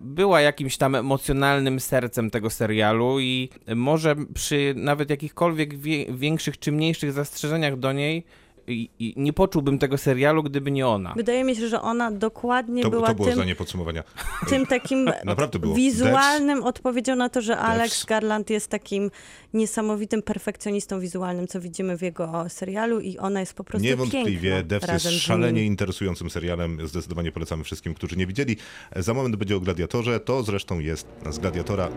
[0.00, 6.72] była jakimś tam emocjonalnym sercem tego serialu i może przy nawet jakichkolwiek wie, większych czy
[6.72, 8.24] mniejszych zastrzeżeniach do niej
[8.68, 11.12] i, nie poczułbym tego serialu, gdyby nie ona.
[11.16, 14.04] Wydaje mi się, że ona dokładnie To, była to było tym, zdanie podsumowania.
[14.48, 15.74] tym takim Naprawdę było.
[15.74, 18.04] wizualnym odpowiedzią na to, że Alex Devs.
[18.04, 19.10] Garland jest takim
[19.54, 24.62] niesamowitym perfekcjonistą wizualnym, co widzimy w jego serialu i ona jest po prostu Niewątpliwie piękna
[24.78, 26.88] Devs jest szalenie interesującym serialem.
[26.88, 28.56] Zdecydowanie polecamy wszystkim, którzy nie widzieli.
[28.96, 30.20] Za moment będzie o Gladiatorze.
[30.20, 31.88] To zresztą jest z Gladiatora.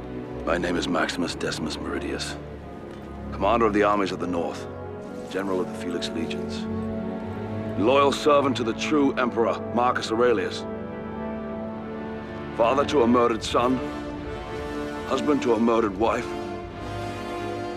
[0.48, 2.36] My name is Maximus Decimus Meridius,
[3.32, 4.68] commander of the armies of the North,
[5.30, 6.66] general of the Felix Legions,
[7.80, 10.66] loyal servant to the true emperor Marcus Aurelius,
[12.58, 13.78] father to a murdered son,
[15.08, 16.28] husband to a murdered wife,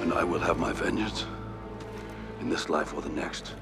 [0.00, 1.26] and I will have my vengeance
[2.40, 3.54] in this life or the next.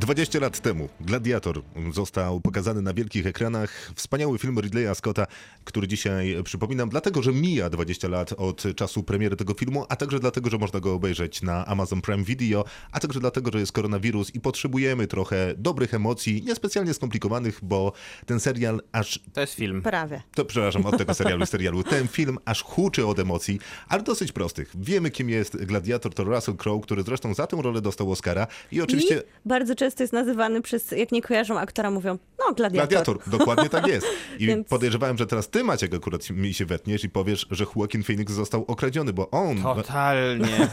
[0.00, 3.92] 20 lat temu Gladiator został pokazany na wielkich ekranach.
[3.94, 5.26] Wspaniały film Ridleya Scotta,
[5.64, 10.20] który dzisiaj przypominam, dlatego że mija 20 lat od czasu premiery tego filmu, a także
[10.20, 14.34] dlatego, że można go obejrzeć na Amazon Prime Video, a także dlatego, że jest koronawirus
[14.34, 17.92] i potrzebujemy trochę dobrych emocji, niespecjalnie skomplikowanych, bo
[18.26, 19.82] ten serial aż To jest film.
[19.82, 20.22] Prawie.
[20.34, 21.82] to przepraszam, od tego serialu serialu.
[21.82, 24.72] Ten film aż huczy od emocji, ale dosyć prostych.
[24.74, 28.80] Wiemy, kim jest gladiator, to Russell Crowe, który zresztą za tę rolę dostał Oscara i
[28.80, 29.16] oczywiście...
[29.44, 32.88] I bardzo często jest nazywany przez, jak nie kojarzą aktora, mówią, no gladiator.
[32.88, 34.06] Gladiator, dokładnie tak jest.
[34.38, 38.02] I Więc- podejrzewałem, że teraz ty, Maciek, akurat mi się wetniesz i powiesz, że Joaquin
[38.02, 39.62] Phoenix został okradziony, bo on...
[39.62, 40.68] Totalnie.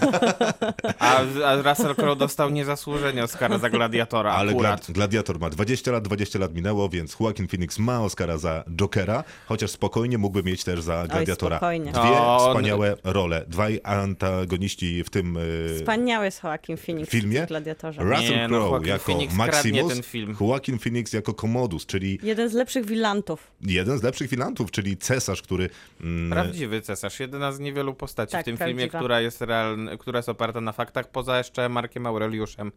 [1.00, 6.04] A, a Russell Crowe dostał niezasłużenie Oscara za Gladiatora Ale glad, Gladiator ma 20 lat,
[6.04, 10.82] 20 lat minęło, więc Joaquin Phoenix ma Oscara za Jokera, chociaż spokojnie mógłby mieć też
[10.82, 11.58] za Gladiatora.
[11.58, 11.92] spokojnie.
[11.92, 13.46] Dwie O, on- wspaniałe role.
[13.48, 15.42] Dwaj antagoniści w tym e,
[15.80, 17.44] Wspaniały jest Joaquin Phoenix filmie.
[17.46, 18.02] w Gladiatorze.
[18.04, 20.36] Russell no, Crowe Joaquin jako Phoenix Maximus, ten film.
[20.42, 23.52] Joaquin Phoenix jako Commodus, czyli Jeden z lepszych wilantów.
[23.62, 25.70] jeden z lepszych filantów, czyli cesarz, który...
[26.02, 28.80] Mm, Prawdziwy cesarz, jedyna z niewielu postaci Tak, w tym prawdziwa.
[28.80, 32.72] filmie, która jest realna, która jest oparta na faktach, poza jeszcze Markiem Aureliuszem,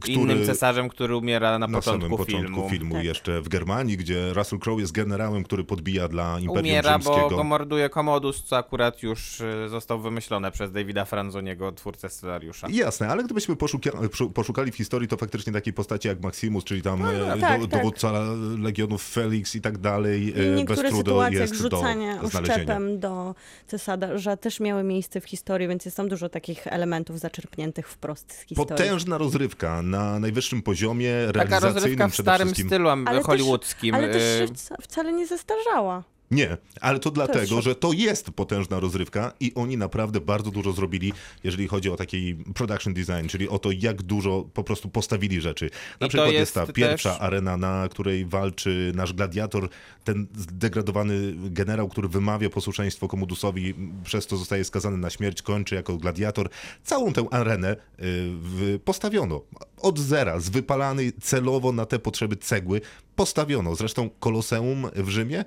[0.00, 3.04] który innym cesarzem, który umiera na, na początku, samym początku filmu, Tak.
[3.04, 7.36] jeszcze w Germanii, gdzie Russell Crowe jest generałem, który podbija dla Imperium Umiera, bo Rzymskiego.
[7.36, 12.66] go morduje Commodus, co akurat już y, został wymyślone przez Davida Franzoniego, twórcę scenariusza.
[12.70, 13.56] Jasne, ale gdybyśmy
[14.34, 17.80] poszukali w historii, to faktycznie takiej postaci jak Maximus, czyli tam e, tak, do, tak.
[17.80, 18.12] dowódca
[18.58, 23.00] legionów Felix i tak dalej, I e, bez trudu sytuacje, jak jest rzucanie do uszczepem
[23.00, 23.34] do
[23.66, 28.40] cesarza też miały miejsce w historii, więc jest tam dużo takich elementów zaczerpniętych wprost z
[28.40, 28.68] historii.
[28.68, 32.68] Potężna rozrywka na najwyższym poziomie Taka realizacyjnym rozrywka w przede starym wszystkim.
[32.68, 33.94] stylu Ale też- hollywoodzkim.
[33.94, 36.02] Ale też się y, wca- wcale nie zestarzała.
[36.32, 41.12] Nie, ale to dlatego, że to jest potężna rozrywka i oni naprawdę bardzo dużo zrobili,
[41.44, 45.70] jeżeli chodzi o taki production design, czyli o to, jak dużo po prostu postawili rzeczy.
[46.00, 49.68] Na I przykład jest, jest ta też- pierwsza arena, na której walczy nasz gladiator,
[50.04, 55.96] ten zdegradowany generał, który wymawia posłuszeństwo Komodusowi, przez to zostaje skazany na śmierć, kończy jako
[55.96, 56.48] gladiator.
[56.84, 57.76] Całą tę arenę
[58.72, 59.42] y, postawiono
[59.80, 62.80] od zera, z wypalanej celowo na te potrzeby cegły,
[63.16, 63.74] postawiono.
[63.74, 65.44] Zresztą Koloseum w Rzymie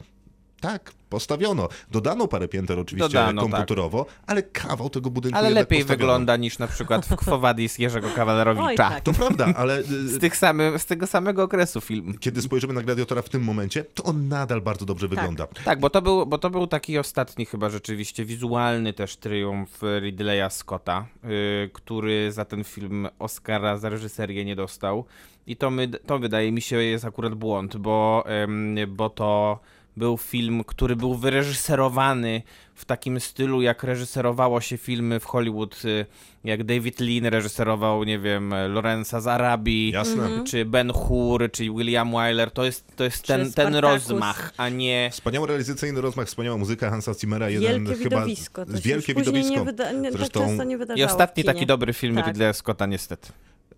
[0.62, 1.70] tak, postawiono.
[1.92, 3.52] Dodano parę pięter oczywiście Dodano, tak.
[3.52, 5.98] komputerowo, ale kawał tego budynku Ale lepiej postawiono.
[5.98, 8.76] wygląda niż na przykład w Quo Vadis Jerzego Oj, Kawalerowicza.
[8.90, 9.04] tak.
[9.04, 12.18] To prawda, ale y, Z, tych samy, z tego samego okresu film.
[12.20, 15.48] kiedy spojrzymy na Gladiatora w tym momencie, to on nadal bardzo dobrze wygląda.
[15.66, 20.50] Tak, bo to, był, bo to był taki ostatni chyba rzeczywiście wizualny też triumf Ridleya
[20.50, 25.06] Scotta, y, który za ten film Oscara za reżyserię nie dostał.
[25.48, 29.60] I to, my, to wydaje mi się jest akurat błąd, bo, em, bo to
[29.98, 32.42] był film, który był wyreżyserowany
[32.76, 36.06] w takim stylu, jak reżyserowało się filmy w Hollywood, y,
[36.44, 40.24] jak David Lean reżyserował, nie wiem, Lorenza z Arabii, Jasne.
[40.26, 40.44] Mhm.
[40.46, 42.52] czy Ben Hur, czy William Wyler.
[42.52, 45.10] To jest, to jest ten, ten rozmach, a nie...
[45.12, 48.66] Wspaniały realizacyjny rozmach, wspaniała muzyka Hansa Zimmera, jeden Wielkie chyba widowisko.
[48.66, 49.54] To wielkie widowisko.
[49.54, 52.28] Nie wyda- nie, tak Zresztą często nie I wydarzało ostatni taki dobry film Tak.
[52.28, 53.32] Ridleya Scotta, niestety.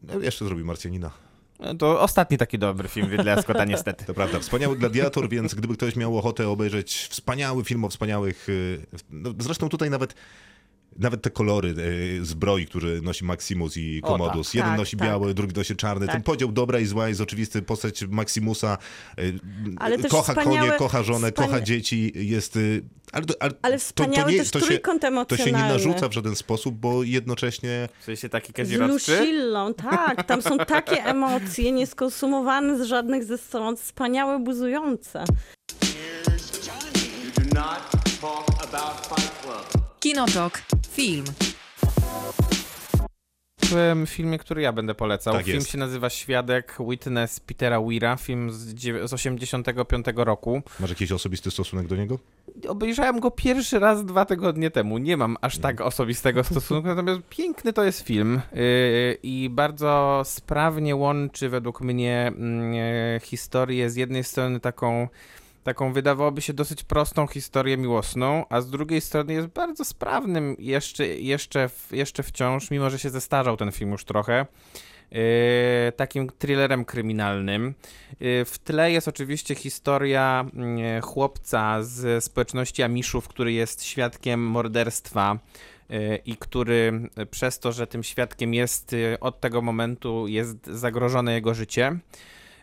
[0.04, 1.27] no, jeszcze zrobił Marsjanina.
[1.60, 4.06] No To ostatni taki dobry film Ridleya Scotta, niestety.
[4.06, 8.50] To prawda, wspaniały gladiator, więc gdyby ktoś miał ochotę obejrzeć wspaniały film o wspaniałych.
[8.50, 10.16] y, No, zresztą tutaj nawet.
[10.98, 11.76] Nawet te kolory
[12.22, 14.48] y, zbroi, które nosi Maximus i O, Commodus.
[14.48, 14.56] tak.
[14.56, 15.08] Jeden Tak, nosi tak.
[15.08, 16.06] biały, drugi nosi czarny.
[16.06, 16.24] Ten Tak.
[16.24, 17.62] podział dobra i zła jest oczywisty.
[17.62, 18.78] Postać Maximusa
[19.78, 22.12] Ale też kocha konie, kocha żonę, wspania- kocha dzieci.
[22.16, 22.56] Jest.
[22.56, 22.82] y,
[23.12, 26.10] Ale, ale, Ale to, to, wspaniały nie, też to, się, trójkąt to się nie narzuca
[26.10, 28.72] w żaden sposób, bo jednocześnie W sensie taki Z?
[28.72, 30.24] Lucillą, tak.
[30.24, 33.78] Tam są takie emocje nieskonsumowane z żadnych ze stron.
[33.78, 35.24] Wspaniałe, buzujące.
[36.28, 37.97] You do not
[40.00, 40.62] Kinotok.
[40.92, 41.26] Film.
[43.72, 45.34] W filmie, który ja będę polecał.
[45.34, 45.70] Tak film jest.
[45.70, 50.62] się nazywa Świadek Witness Petera Weira, film z, dziew- z 85 roku.
[50.80, 52.20] masz jakiś osobisty stosunek do niego?
[52.68, 54.98] Obejrzałem go pierwszy raz dwa tygodnie temu.
[54.98, 55.88] Nie mam aż tak Mhm.
[55.88, 58.62] osobistego stosunku, natomiast piękny to jest film yy,
[59.24, 62.74] i bardzo sprawnie łączy według mnie mm,
[63.16, 65.08] e, historię z jednej strony taką
[65.68, 71.08] taką wydawałoby się dosyć prostą historię miłosną, a z drugiej strony jest bardzo sprawnym jeszcze,
[71.08, 74.46] jeszcze, jeszcze wciąż, mimo że się zestarzał ten film już trochę,
[75.12, 75.20] yy,
[75.96, 77.74] takim thrillerem kryminalnym.
[78.20, 85.40] Yy, w tle jest oczywiście historia yy, chłopca z społeczności Amiszów, który jest świadkiem morderstwa
[85.90, 90.68] yy, i który yy, przez to, że tym świadkiem jest yy, od tego momentu jest
[90.68, 92.00] zagrożone jego życie.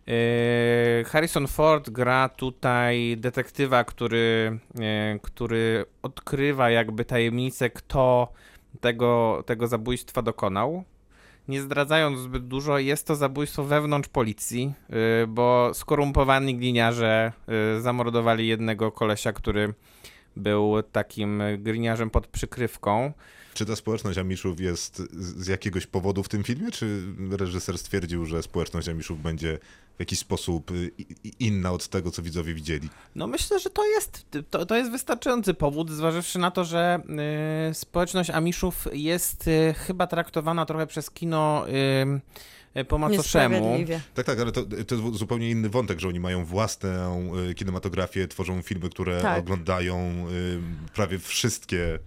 [0.07, 8.33] Yy, Harrison Ford gra tutaj detektywa, który, yy, który odkrywa jakby tajemnicę, kto
[8.81, 10.85] tego, tego zabójstwa dokonał.
[11.49, 17.33] Nie zdradzając zbyt dużo, jest to zabójstwo wewnątrz policji, yy, bo skorumpowani gliniarze
[17.81, 19.75] zamordowali jednego kolesia, który
[20.37, 23.13] był takim gliniarzem pod przykrywką.
[23.55, 28.43] Czy ta społeczność Amiszów jest z jakiegoś powodu w tym filmie, czy reżyser stwierdził, że
[28.43, 29.59] społeczność Amiszów będzie
[29.97, 30.71] w jakiś sposób
[31.41, 32.89] inna od tego, co widzowie widzieli?
[33.15, 37.01] No myślę, że to jest, to, to jest wystarczający powód, zważywszy na to, że
[37.71, 42.21] y, społeczność Amiszów jest y, chyba traktowana trochę przez kino y,
[42.89, 43.79] po macoszemu.
[44.15, 48.29] Tak, tak, ale to, to jest zupełnie inny wątek, że oni mają własną y, kinematografię,
[48.29, 49.39] tworzą filmy, które Tak.
[49.39, 50.61] oglądają y,
[50.95, 51.99] prawie wszystkie.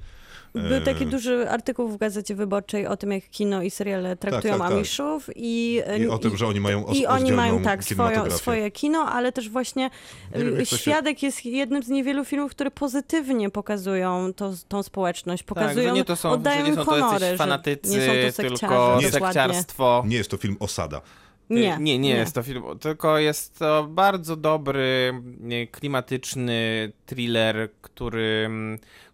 [0.53, 4.61] Był taki duży artykuł w Gazecie Wyborczej o tym, jak kino i seriale traktują tak,
[4.61, 4.71] tak.
[4.71, 8.37] Amiszów i, I o tym, że oni mają i oni mają tak swoją, kinematografię.
[8.41, 9.89] swoje kino, ale też właśnie
[10.35, 14.53] Nie wiem, y, to się- Świadek jest jednym z niewielu filmów, które pozytywnie pokazują to,
[14.67, 17.37] tą społeczność, pokazują, tak, że nie to są, oddają że nie im są to honory,
[17.37, 19.11] fanatycy, nie są to sekciarze, tylko Nie.
[19.11, 20.03] sekciarstwo.
[20.07, 21.01] Nie jest to film Osada.
[21.49, 25.13] Nie, Y, nie, nie jest to film, tylko jest to bardzo dobry,
[25.51, 28.49] y, klimatyczny thriller, który,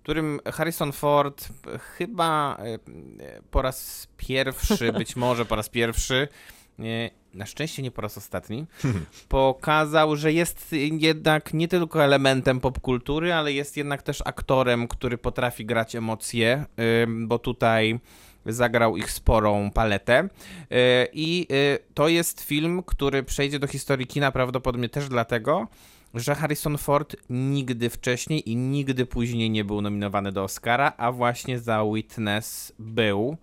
[0.03, 1.49] którym Harrison Ford
[1.97, 2.69] chyba y,
[3.23, 6.27] y, po raz pierwszy, być może po raz pierwszy,
[6.79, 8.65] nie, na szczęście nie po raz ostatni,
[9.29, 15.65] pokazał, że jest jednak nie tylko elementem popkultury, ale jest jednak też aktorem, który potrafi
[15.65, 16.65] grać emocje,
[17.07, 17.99] bo tutaj
[18.45, 20.29] zagrał ich sporą paletę.
[21.13, 21.47] I
[21.93, 25.67] to jest film, który przejdzie do historii kina prawdopodobnie też dlatego,
[26.13, 31.59] że Harrison Ford nigdy wcześniej i nigdy później nie był nominowany do Oscara, a właśnie
[31.59, 33.37] za Witness był.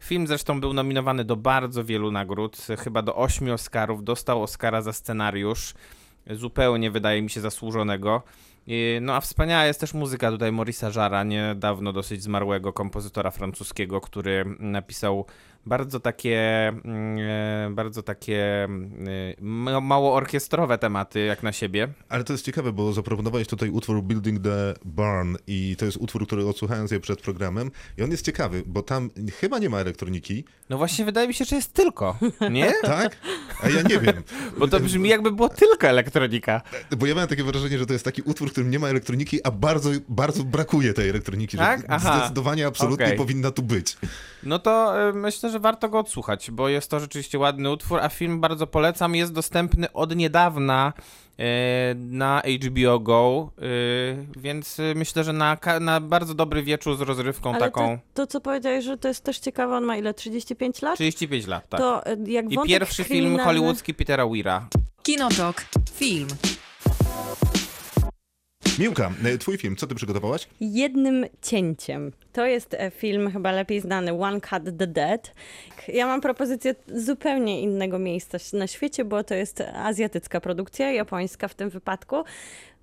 [0.00, 4.04] Film zresztą był nominowany do bardzo wielu nagród, chyba do ośmiu Oscarów.
[4.04, 5.74] Dostał Oscara za scenariusz,
[6.30, 8.22] zupełnie wydaje mi się zasłużonego.
[9.00, 14.44] No a wspaniała jest też muzyka tutaj Maurice'a Jarra, niedawno dosyć zmarłego kompozytora francuskiego, który
[14.58, 15.26] napisał
[15.66, 21.88] bardzo takie, mm, e, bardzo takie mm, e, ma- mało orkiestrowe tematy jak na siebie.
[22.08, 26.26] Ale to jest ciekawe, bo zaproponowałeś tutaj utwór Building the Barn i to jest utwór,
[26.26, 30.44] który odsłuchałem sobie przed programem i on jest ciekawy, bo tam chyba nie ma elektroniki,
[30.70, 32.18] No właśnie wydaje mi się, że jest tylko,
[32.50, 32.72] nie?
[32.82, 33.16] tak?
[33.62, 34.22] A ja nie wiem.
[34.58, 36.62] Bo to brzmi jakby było tylko elektronika.
[36.98, 39.44] Bo ja miałem takie wrażenie, że to jest taki utwór, w którym nie ma elektroniki,
[39.44, 41.56] a bardzo, bardzo brakuje tej elektroniki.
[41.56, 41.80] Tak?
[41.80, 42.18] Że Aha.
[42.18, 43.18] Zdecydowanie, absolutnie Okej.
[43.18, 43.96] powinna tu być.
[44.42, 45.12] No to y,
[45.50, 49.14] myślę, że warto go odsłuchać, bo jest to rzeczywiście ładny utwór, a film bardzo polecam.
[49.14, 50.92] Jest dostępny od niedawna
[51.40, 51.42] y,
[51.94, 57.50] na HBO Go, y, więc y, myślę, że na, na bardzo dobry wieczór z rozrywką
[57.50, 57.98] Ale taką.
[57.98, 60.14] to, to, co powiedziałeś, że to jest też ciekawe, on ma ile?
[60.14, 60.94] 35 lat?
[60.94, 61.80] 35 lat, tak.
[61.80, 64.68] To e, jak I pierwszy film hollywoodzki Petera Weira.
[65.02, 65.64] Kinotok.
[65.92, 66.28] Film.
[68.78, 70.48] Miłka, e, twój film, co ty przygotowałaś?
[70.60, 72.12] Jednym cięciem.
[72.32, 75.34] To jest e, film chyba lepiej znany One Cut the Dead.
[75.88, 81.54] Ja mam propozycję zupełnie innego miejsca na świecie, bo to jest azjatycka produkcja, japońska w
[81.54, 82.16] tym wypadku.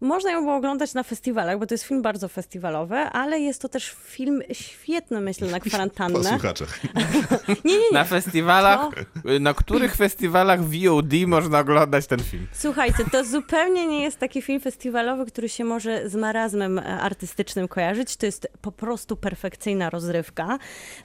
[0.01, 3.69] Można ją było oglądać na festiwalach, bo to jest film bardzo festiwalowy, ale jest to
[3.69, 6.23] też film świetny, myślę, na Po kwarantannę.
[6.23, 6.79] słuchaczach.
[7.65, 7.91] Nie, nie, nie.
[7.93, 8.79] Na festiwalach,
[9.35, 12.47] y, na których festiwalach VOD można oglądać ten film?
[12.53, 17.67] Słuchajcie, to zupełnie nie jest taki film festiwalowy, który się może z marazmem e, artystycznym
[17.67, 18.17] kojarzyć.
[18.17, 20.59] To jest po prostu perfekcyjna rozrywka.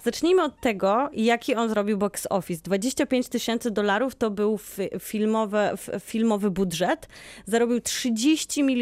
[0.04, 2.62] Zacznijmy od tego, jaki on zrobił box office.
[2.62, 5.58] 25 tysięcy dolarów to był fi- filmowy,
[6.00, 7.08] filmowy budżet.
[7.46, 8.81] Zarobił 30 milionów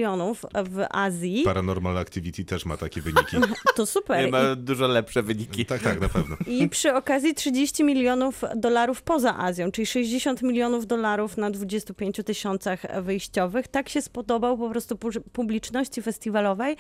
[0.65, 1.43] w Azji.
[1.45, 3.37] Paranormal Activity też ma takie wyniki.
[3.77, 4.31] To super.
[4.31, 5.67] Ma dużo lepsze wyniki.
[5.67, 6.37] tak, tak, na pewno.
[6.47, 13.03] I przy okazji 30 milionów dolarów poza Azją, czyli 60 milionów dolarów na 25 tysiącach
[13.03, 13.69] wyjściowych.
[13.69, 16.77] Tak się spodobał po prostu pu- publiczności festiwalowej,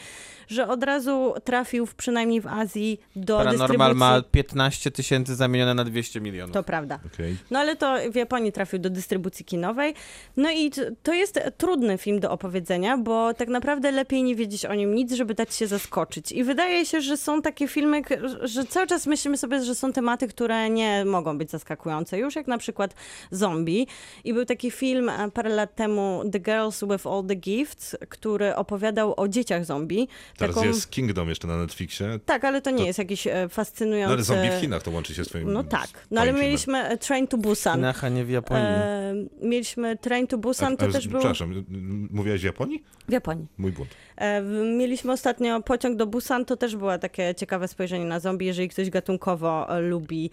[0.49, 3.97] że od razu trafił w, przynajmniej w Azji do Paranormal dystrybucji.
[3.99, 6.55] ma 15 tysięcy zamienione na 200 milionów.
[6.55, 6.99] To prawda.
[7.15, 7.37] Okej.
[7.51, 9.95] No ale to w Japonii trafił do dystrybucji kinowej.
[10.37, 10.71] No i
[11.03, 15.13] to jest trudny film do opowiedzenia, bo tak naprawdę lepiej nie wiedzieć o nim nic,
[15.13, 16.33] żeby dać się zaskoczyć.
[16.33, 18.03] I wydaje się, że są takie filmy,
[18.43, 22.19] że cały czas myślimy sobie, że są tematy, które nie mogą być zaskakujące.
[22.19, 22.95] Już jak na przykład
[23.31, 23.87] zombie.
[24.25, 28.57] I był taki film e, parę lat temu The Girls with All the Gifts, który
[28.57, 30.09] opowiadał o dzieciach zombie.
[30.39, 32.19] Teraz Taką- jest Kingdom jeszcze na Netflixie.
[32.27, 34.09] Tak, ale to nie To- jest jakiś e, fascynujący...
[34.09, 35.89] No ale zombie w Chinach to łączy się swoim No tak.
[36.11, 36.47] No ale filmem.
[36.47, 37.75] mieliśmy e, Train to Busan.
[37.75, 38.65] Chinach, a nie w Japonii.
[38.65, 41.65] E, mieliśmy Train to Busan, A- to a- też był Przepraszam,
[42.11, 42.83] mówiłaś w Japonii?
[43.09, 43.47] W Japonii.
[43.59, 43.95] Mój błąd.
[44.21, 44.43] E,
[44.77, 48.91] mieliśmy ostatnio pociąg do Busan, to też było takie ciekawe spojrzenie na zombie, jeżeli ktoś
[48.91, 50.31] gatunkowo e, lubi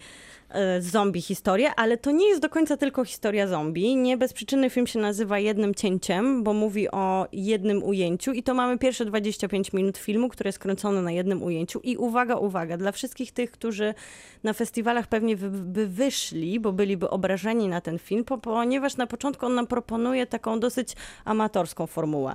[0.50, 3.96] e, zombie historię, ale to nie jest do końca tylko historia zombie.
[3.96, 8.54] Nie bez przyczyny film się nazywa Jednym Cięciem, bo mówi o jednym ujęciu i to
[8.54, 12.92] mamy pierwsze 25 minut filmu, które jest kręcone na jednym ujęciu i uwaga, uwaga, dla
[12.92, 13.94] wszystkich tych, którzy
[14.42, 19.46] na festiwalach pewnie by, wyszli, bo byliby obrażeni na ten film, po, ponieważ na początku
[19.46, 22.34] on nam proponuje taką dosyć amatorską formułę.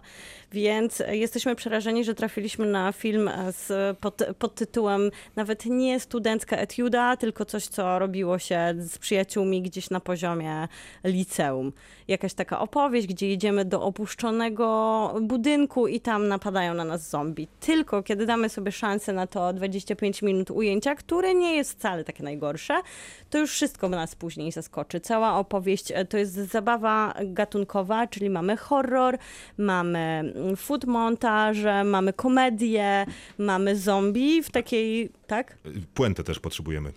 [0.52, 6.00] Więc e, jesteśmy przerażeni, że trafiliśmy na film e, z, pod, pod tytułem nawet nie
[6.00, 10.68] studencka etiuda, tylko coś, co robiło się z przyjaciółmi gdzieś na poziomie
[11.04, 11.72] liceum.
[12.08, 17.48] Jakaś taka opowieść, gdzie jedziemy do opuszczonego budynku i tam napadają na nas zombie.
[17.60, 22.24] Tylko kiedy damy sobie szansę na to 25 minut ujęcia, które nie jest wcale takie
[22.24, 22.74] najgorsze,
[23.30, 25.00] to już wszystko nas później zaskoczy.
[25.00, 29.18] Cała opowieść e, to jest zabawa gatunkowa, czyli mamy horror,
[29.58, 30.00] mamy
[30.36, 30.86] mm, food
[31.34, 33.06] montaże, mamy komedię,
[33.38, 35.58] mamy zombie w takiej, tak?
[35.94, 36.94] Puentę też potrzebujemy.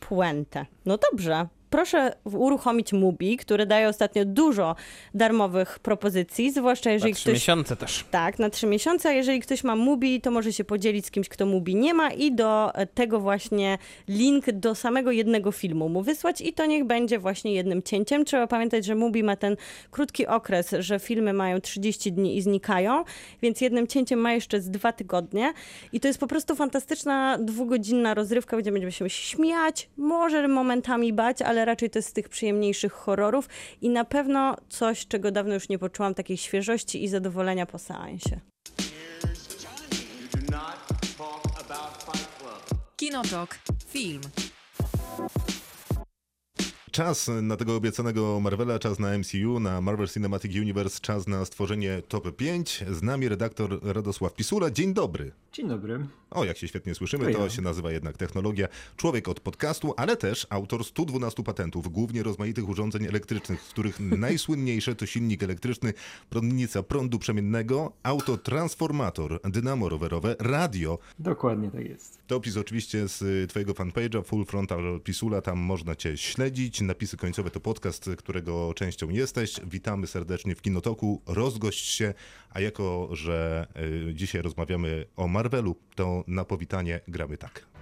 [0.00, 0.66] Puentę.
[0.86, 1.46] No dobrze.
[1.76, 4.76] Proszę uruchomić Mubi, który daje ostatnio dużo
[5.14, 7.34] darmowych propozycji, zwłaszcza Na jeżeli trzy ktoś...
[7.34, 8.04] miesiące też.
[8.10, 9.08] Tak, na trzy miesiące.
[9.08, 12.10] A jeżeli ktoś ma Mubi, to może się podzielić z kimś, kto Mubi nie ma
[12.10, 16.84] i do e, tego właśnie link do samego jednego filmu mu wysłać i to niech
[16.84, 18.24] będzie właśnie jednym cięciem.
[18.24, 19.56] Trzeba pamiętać, że Mubi ma ten
[19.90, 23.04] krótki okres, że filmy mają 30 dni i znikają,
[23.42, 25.52] więc jednym cięciem ma jeszcze z dwa tygodnie
[25.92, 31.42] i to jest po prostu fantastyczna dwugodzinna rozrywka, gdzie będziemy się śmiać, może momentami bać,
[31.42, 33.48] ale raczej to jest z tych przyjemniejszych horrorów
[33.80, 38.40] i na pewno coś, czego dawno już nie poczułam, takiej świeżości i zadowolenia po seansie.
[42.96, 43.58] Kinotok.
[43.86, 44.20] Film.
[46.90, 52.02] Czas na tego obiecanego Marvela, czas na MCU, na Marvel Cinematic Universe, czas na stworzenie
[52.08, 52.84] top 5.
[52.90, 54.70] Z nami redaktor Radosław Pisula.
[54.70, 55.32] Dzień dobry.
[55.52, 56.06] Dzień dobry.
[56.30, 58.68] O, jak się świetnie słyszymy, To się nazywa jednak technologia.
[58.96, 64.94] Człowiek od podcastu, ale też autor 112 patentów, głównie rozmaitych urządzeń elektrycznych, z których najsłynniejsze
[64.94, 65.92] to silnik elektryczny,
[66.30, 70.98] prądnica prądu przemiennego, autotransformator, dynamo rowerowe, radio.
[71.18, 72.18] Dokładnie tak jest.
[72.26, 76.80] To opis oczywiście z y, twojego fanpage'a Full Frontal Pisula, tam można cię śledzić.
[76.80, 79.60] Napisy końcowe to podcast, którego częścią jesteś.
[79.64, 82.14] Witamy serdecznie w Kinotoku, rozgość się,
[82.50, 83.66] a jako, że
[84.10, 87.75] y, dzisiaj rozmawiamy o Marvelu, to na powitanie gramy tak.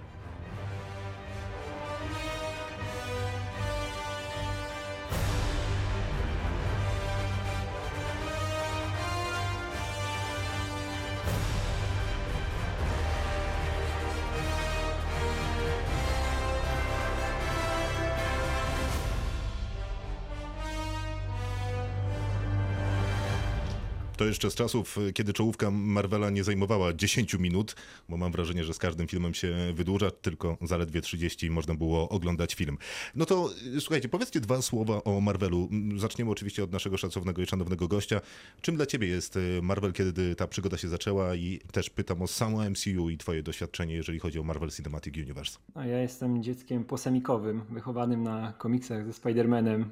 [24.27, 27.75] Jeszcze z czasów, kiedy czołówka Marvela nie zajmowała 10 minut,
[28.09, 32.55] bo mam wrażenie, że z każdym filmem się wydłuża, tylko zaledwie 30 można było oglądać
[32.55, 32.77] film.
[33.15, 35.67] No to y, słuchajcie, powiedzcie dwa słowa o Marvelu.
[35.71, 38.21] Mm, Zaczniemy oczywiście od naszego szacownego i szanownego gościa.
[38.61, 42.27] Czym dla ciebie jest y, Marvel, kiedy ta przygoda się zaczęła i też pytam o
[42.27, 45.57] samo MCU i twoje doświadczenie, jeżeli chodzi o Marvel Cinematic Universe.
[45.75, 49.85] A ja jestem dzieckiem posemikowym, wychowanym na komiksach ze Spider-Manem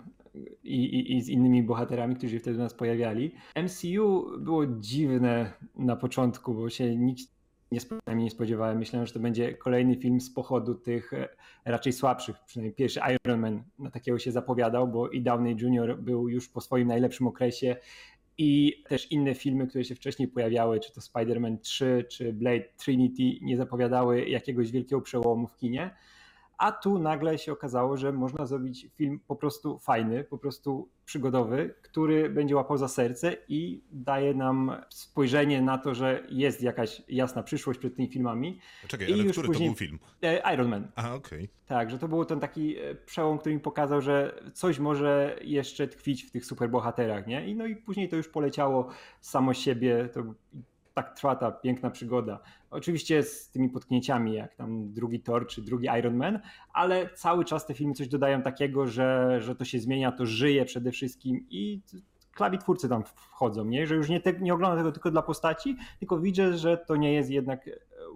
[0.64, 3.32] i, i, i z innymi bohaterami, którzy wtedy u nas pojawiali.
[3.64, 7.34] MCU było dziwne na początku, bo się nikt
[7.74, 7.80] nie,
[8.16, 8.78] nie spodziewałem.
[8.78, 11.30] Myślałem, że to będzie kolejny film z pochodu tych e,
[11.66, 12.36] raczej słabszych.
[12.46, 16.02] Przynajmniej pierwszy Iron Man na takiego się zapowiadał, bo i Downey Jr.
[16.02, 17.76] był już po swoim najlepszym okresie
[18.38, 23.46] i też inne filmy, które się wcześniej pojawiały, czy to Spider-Man 3, czy Blade Trinity,
[23.46, 25.96] nie zapowiadały jakiegoś wielkiego przełomu w kinie.
[26.58, 31.74] A tu nagle się okazało, że można zrobić film po prostu fajny, po prostu przygodowy,
[31.82, 37.44] który będzie łapał za serce i daje nam spojrzenie na to, że jest jakaś jasna
[37.44, 38.60] przyszłość przed tymi filmami.
[38.88, 40.00] Czekaj, I ale już który później- to był film?
[40.22, 40.88] E, Iron Man.
[40.96, 41.50] Aha, okej.
[41.66, 45.88] Tak, że to był ten taki e, przełom, który mi pokazał, że coś może jeszcze
[45.88, 47.48] tkwić w tych superbohaterach, nie?
[47.48, 48.90] I no i później to już poleciało
[49.22, 50.24] samo siebie, to
[50.94, 52.40] tak trwa ta piękna przygoda.
[52.72, 56.40] Oczywiście z tymi potknięciami, jak tam drugi Thor czy drugi Iron Man,
[56.74, 60.66] ale cały czas te filmy coś dodają takiego, że, że to się zmienia, to żyje
[60.66, 61.82] przede wszystkim i
[62.34, 63.88] klawitwórcy tam wchodzą, nie?
[63.88, 67.14] że już nie, te, nie oglądam tego tylko dla postaci, tylko widzę, że to nie
[67.14, 67.70] jest jednak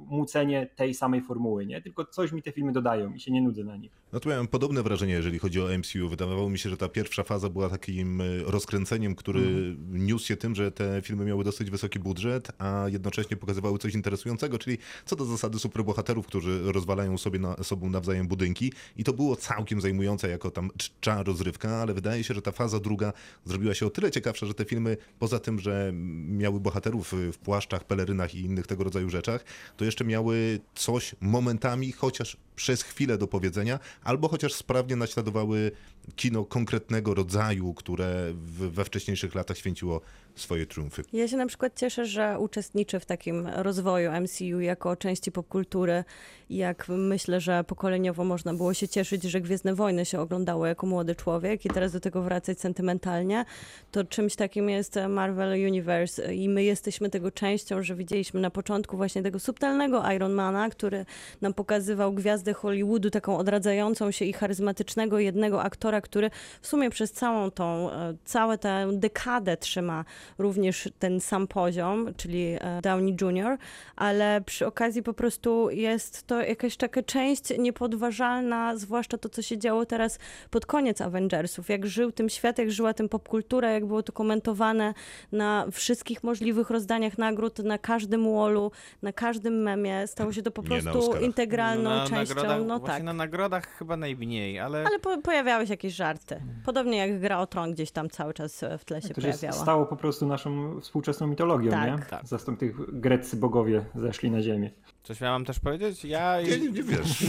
[0.06, 1.82] mucenie tej samej formuły, nie?
[1.82, 3.91] tylko coś mi te filmy dodają i się nie nudzę na nich.
[4.14, 6.10] No to miałem podobne wrażenie, jeżeli chodzi o MCU.
[6.10, 9.78] Wydawało mi się, że ta pierwsza faza była takim y, rozkręceniem, który Mhm.
[10.06, 14.60] niósł się tym, że te filmy miały dosyć wysoki budżet, a jednocześnie pokazywały coś interesującego,
[14.60, 18.74] czyli co do zasady superbohaterów, którzy rozwalają sobie na, sobą nawzajem budynki.
[18.98, 22.80] I to było całkiem zajmujące jako tam czcza rozrywka, ale wydaje się, że ta faza
[22.80, 23.14] druga
[23.45, 25.91] zrobiła się o tyle ciekawsza, że te filmy, poza tym, że
[26.28, 29.43] miały bohaterów w płaszczach, pelerynach i innych tego rodzaju rzeczach,
[29.78, 35.72] to jeszcze miały coś momentami, chociaż przez chwilę do powiedzenia, albo chociaż sprawnie naśladowały
[36.16, 40.01] kino konkretnego rodzaju, które w, we wcześniejszych latach święciło
[40.36, 41.03] swoje triumfy.
[41.14, 46.03] Ja się na przykład cieszę, że uczestniczę w takim rozwoju MCU jako części popkultury.
[46.49, 51.16] Jak myślę, że pokoleniowo można było się cieszyć, że Gwiezdne Wojny się oglądało jako młody
[51.16, 53.45] człowiek i teraz do tego wracać sentymentalnie,
[53.91, 58.97] to czymś takim jest Marvel Universe i my jesteśmy tego częścią, że widzieliśmy na początku
[58.97, 61.05] właśnie tego subtelnego Ironmana, który
[61.41, 62.14] nam pokazywał
[62.48, 66.30] gwiazdę Hollywoodu, taką odradzającą się i charyzmatycznego jednego aktora, który
[66.62, 70.06] w sumie przez całą tą, e, całe tę dekadę trzyma
[70.38, 73.58] również ten sam poziom, czyli e, Downey Jr.,
[73.95, 79.58] ale przy okazji po prostu jest to jakaś taka część niepodważalna, zwłaszcza to, co się
[79.58, 80.20] działo teraz
[80.50, 81.70] pod koniec Avengersów.
[81.70, 84.93] Jak żył tym świat, jak żyła tym popkultura, jak było to komentowane
[85.32, 88.72] na wszystkich możliwych rozdaniach nagród, na każdym wallu,
[89.02, 90.08] na każdym memie.
[90.08, 92.36] Stało się to po prostu integralną na częścią.
[92.43, 93.03] Nagrodach, no właśnie tak.
[93.03, 94.83] na nagrodach chyba najmniej, ale...
[94.88, 96.41] Ale po, pojawiały się jakieś żarty.
[96.65, 99.53] Podobnie jak gra o tron gdzieś tam cały czas w tle się To pojawiała.
[99.53, 101.99] stało po prostu naszą współczesną mitologią, Tak.
[101.99, 102.05] nie?
[102.05, 102.27] Tak.
[102.27, 104.71] Zastąp tych greccy bogowie zeszli na ziemię.
[105.03, 106.05] Coś miałam też powiedzieć?
[106.05, 106.41] Ja...
[106.41, 107.25] Nie, nie, nie wiesz.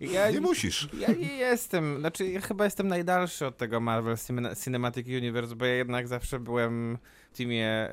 [0.14, 0.88] ja, Nie musisz.
[1.00, 5.64] Ja nie jestem, znaczy ja chyba jestem najdalszy od tego Marvel Cine- Cinematic Universe, bo
[5.64, 6.98] ja jednak zawsze byłem
[7.34, 7.88] teamie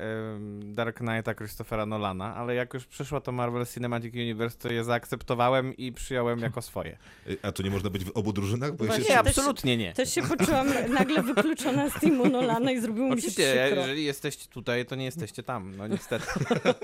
[0.64, 5.76] Dark Knighta Christophera Nolana, ale jak już przyszło to Marvel Cinematic Universe, to je zaakceptowałem
[5.76, 6.98] i przyjąłem jako swoje.
[7.26, 8.76] Y, A to nie można być w obu drużynach?
[8.76, 9.12] Bo ja Właśnie, się...
[9.12, 9.92] Nie, absolutnie nie.
[9.92, 13.80] Też się poczułam nagle wykluczona z teamu Nolana i zrobiło mi się Oczywiście, przykro.
[13.80, 16.26] jeżeli jesteście tutaj, to nie jesteście tam, no niestety.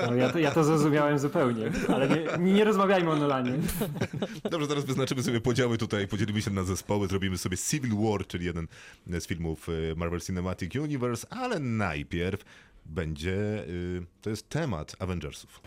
[0.09, 3.53] No, ja, to, ja to zrozumiałem zupełnie, ale nie, nie rozmawiajmy o Nolanie.
[4.51, 8.45] Dobrze, teraz wyznaczymy sobie podziały tutaj, podzielimy się na zespoły, zrobimy sobie Civil War, czyli
[8.45, 8.69] jeden
[9.07, 12.45] z filmów y, Marvel Cinematic Universe, ale najpierw
[12.89, 15.61] będzie, y, to jest temat Avengersów.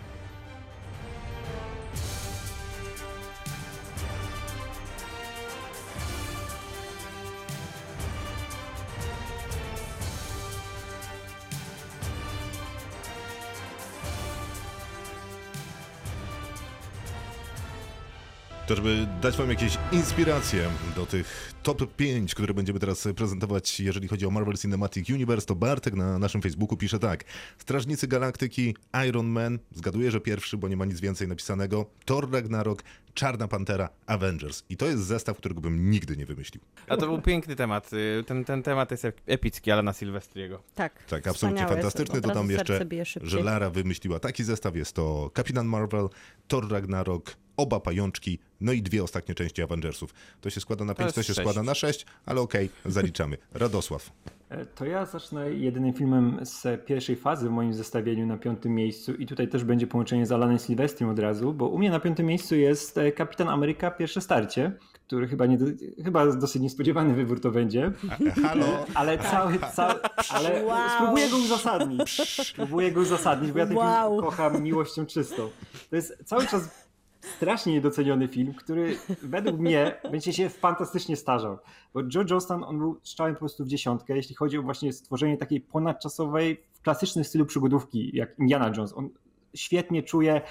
[18.67, 24.07] To, żeby dać wam jakieś inspiracje do tych top 5, które będziemy teraz prezentować, jeżeli
[24.07, 27.23] chodzi o Marvel Cinematic Universe, to Bartek na naszym Facebooku pisze tak.
[27.57, 28.75] Strażnicy Galaktyki,
[29.07, 32.83] Iron Man, zgaduję, że pierwszy, bo nie ma nic więcej napisanego, Thor Ragnarok,
[33.13, 34.63] Czarna Pantera, Avengers.
[34.69, 36.63] I to jest zestaw, którego bym nigdy nie wymyślił.
[36.87, 37.93] A to był piękny temat.
[37.93, 40.63] y, Ten, ten temat jest epicki, ale na Sylwestriego.
[40.75, 42.21] Tak, Tak, absolutnie fantastyczny.
[42.21, 42.85] Dodam jeszcze,
[43.21, 44.75] że Lara wymyśliła taki zestaw.
[44.75, 46.09] Jest to Kapitan Marvel,
[46.47, 50.13] Thor Ragnarok, oba pajączki, no i dwie ostatnie części Avengersów.
[50.41, 51.39] To się składa na pięć, jest to się sześć.
[51.39, 53.37] składa na sześć, ale okej, zaliczamy.
[53.53, 54.11] Radosław.
[54.51, 59.13] E, To ja zacznę jedynym filmem z pierwszej fazy w moim zestawieniu na piątym miejscu
[59.13, 62.25] i tutaj też będzie połączenie z Alanem Sylwestrem od razu, bo u mnie na piątym
[62.25, 64.71] miejscu jest e, Kapitan Ameryka Pierwsze Starcie,
[65.07, 65.57] który chyba, nie,
[66.03, 67.91] chyba dosyć niespodziewany wybór to będzie,
[68.43, 68.65] Halo?
[68.93, 69.93] ale cały, cały,
[70.29, 70.89] ale Wow.
[70.95, 74.17] spróbuję go uzasadnić, spróbuję go uzasadnić, bo ja ten Wow.
[74.21, 75.49] kocham miłością czystą.
[75.89, 76.90] To jest cały czas
[77.21, 81.57] strasznie niedoceniony film, który według mnie będzie się fantastycznie starzał.
[81.93, 85.37] Bo Joe Johnston, on był strzałem po prostu w dziesiątkę, jeśli chodzi o właśnie stworzenie
[85.37, 88.93] takiej ponadczasowej, w klasycznym stylu przygodówki, jak Indiana Jones.
[88.97, 89.09] On
[89.53, 90.41] świetnie czuje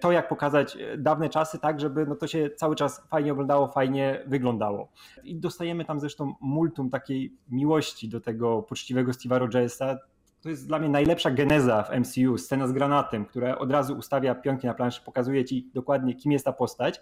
[0.00, 4.24] to, jak pokazać dawne czasy, tak, żeby no to się cały czas fajnie oglądało, fajnie
[4.26, 4.92] wyglądało.
[5.24, 9.98] I dostajemy tam zresztą multum takiej miłości do tego poczciwego Steve'a Rogersa.
[10.42, 14.34] To jest dla mnie najlepsza geneza w MCU, scena z granatem, która od razu ustawia
[14.34, 17.00] pionki na planszy, pokazuje ci dokładnie, kim jest ta postać.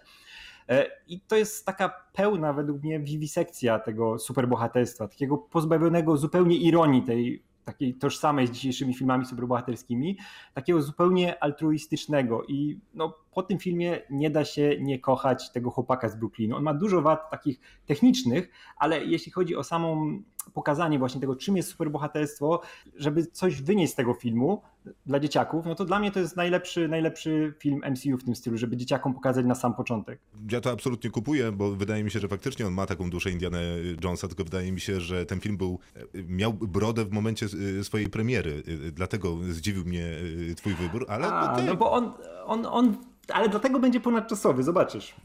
[0.69, 7.03] E, I to jest taka pełna, według mnie, wiwisekcja tego superbohaterstwa, takiego pozbawionego zupełnie ironii
[7.03, 10.17] tej takiej tożsamej z dzisiejszymi filmami superbohaterskimi,
[10.53, 16.09] takiego zupełnie altruistycznego i no, po tym filmie nie da się nie kochać tego chłopaka
[16.09, 16.55] z Brooklynu.
[16.55, 20.21] On ma dużo wad takich technicznych, ale jeśli chodzi o samą
[20.53, 22.61] pokazanie właśnie tego, czym jest superbohaterstwo,
[22.95, 24.61] żeby coś wynieść z tego filmu
[25.05, 28.57] dla dzieciaków, no to dla mnie to jest najlepszy, najlepszy film MCU w tym stylu,
[28.57, 30.19] żeby dzieciakom pokazać na sam początek.
[30.51, 33.57] Ja to absolutnie kupuję, bo wydaje mi się, że faktycznie on ma taką duszę Indiana
[34.03, 35.79] Jonesa, tylko wydaje mi się, że ten film był,
[36.27, 37.45] miał brodę w momencie
[37.79, 40.05] y, swojej premiery, y, dlatego zdziwił mnie
[40.49, 42.11] y, twój wybór, ale A, no bo on,
[42.45, 42.97] on, on,
[43.33, 45.15] ale dlatego będzie ponadczasowy, zobaczysz.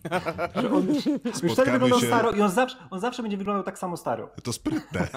[0.62, 3.62] Że on już wtedy Spotkamy wyglądał się- staro i on zawsze, on zawsze będzie wyglądał
[3.64, 4.30] tak samo staro.
[4.42, 5.08] To sprytne.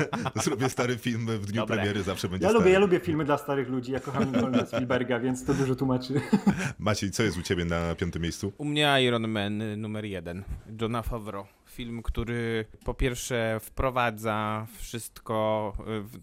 [0.44, 1.76] Zrobię stary film w dniu Dobre.
[1.78, 2.64] premiery, zawsze będzie Ja stary.
[2.64, 4.24] lubię, ja lubię filmy dla starych ludzi, ja kocham
[4.68, 6.22] Spielberga, więc to dużo tłumaczy.
[6.80, 8.52] Maciej, co jest u ciebie na piątym miejscu?
[8.58, 10.44] U mnie Iron Man y, numer jeden,
[10.82, 11.46] Johna Favreau.
[11.80, 15.74] Film, który po pierwsze wprowadza wszystko,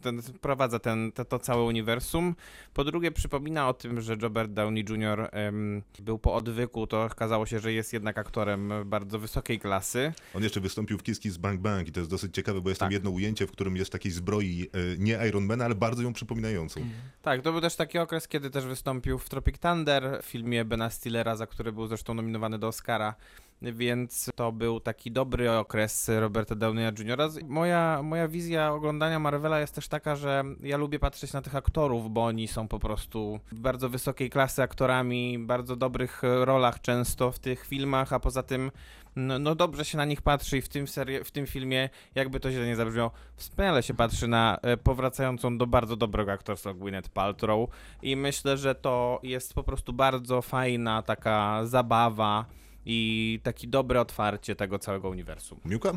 [0.01, 2.35] ten, wprowadza ten, to, to całe uniwersum.
[2.75, 5.29] Po drugie przypomina o tym, że Robert Downey Jr.
[5.33, 10.13] em, był po odwyku, to okazało się, że jest jednak aktorem bardzo wysokiej klasy.
[10.35, 12.81] On jeszcze wystąpił w Kiski z Bang Bang i to jest dosyć ciekawe, bo jest
[12.81, 12.93] tam Tak.
[12.93, 16.81] jedno ujęcie, w którym jest takiej zbroi e, nie Ironmana, ale bardzo ją przypominającą.
[17.23, 20.91] Tak, to był też taki okres, kiedy też wystąpił w Tropic Thunder, w filmie Bena
[20.91, 23.15] Stillera, za który był zresztą nominowany do Oscara.
[23.63, 27.19] Więc to był taki dobry okres Roberta Downeya Jr.
[27.49, 32.13] Moja, moja wizja oglądania Marvela jest też taka, że ja lubię patrzeć na tych aktorów,
[32.13, 37.67] bo oni są po prostu bardzo wysokiej klasy aktorami, bardzo dobrych rolach często w tych
[37.67, 38.71] filmach, a poza tym
[39.17, 42.41] no, no dobrze się na nich patrzy i w tym, serii, w tym filmie, jakby
[42.41, 47.09] to źle nie zabrzmiało, wspaniale się patrzy na e, powracającą do bardzo dobrego aktorstwa Gwyneth
[47.09, 47.71] Paltrow
[48.03, 52.45] i myślę, że to jest po prostu bardzo fajna taka zabawa
[52.87, 55.61] i takie dobre otwarcie tego całego uniwersum.
[55.65, 55.93] Miłka?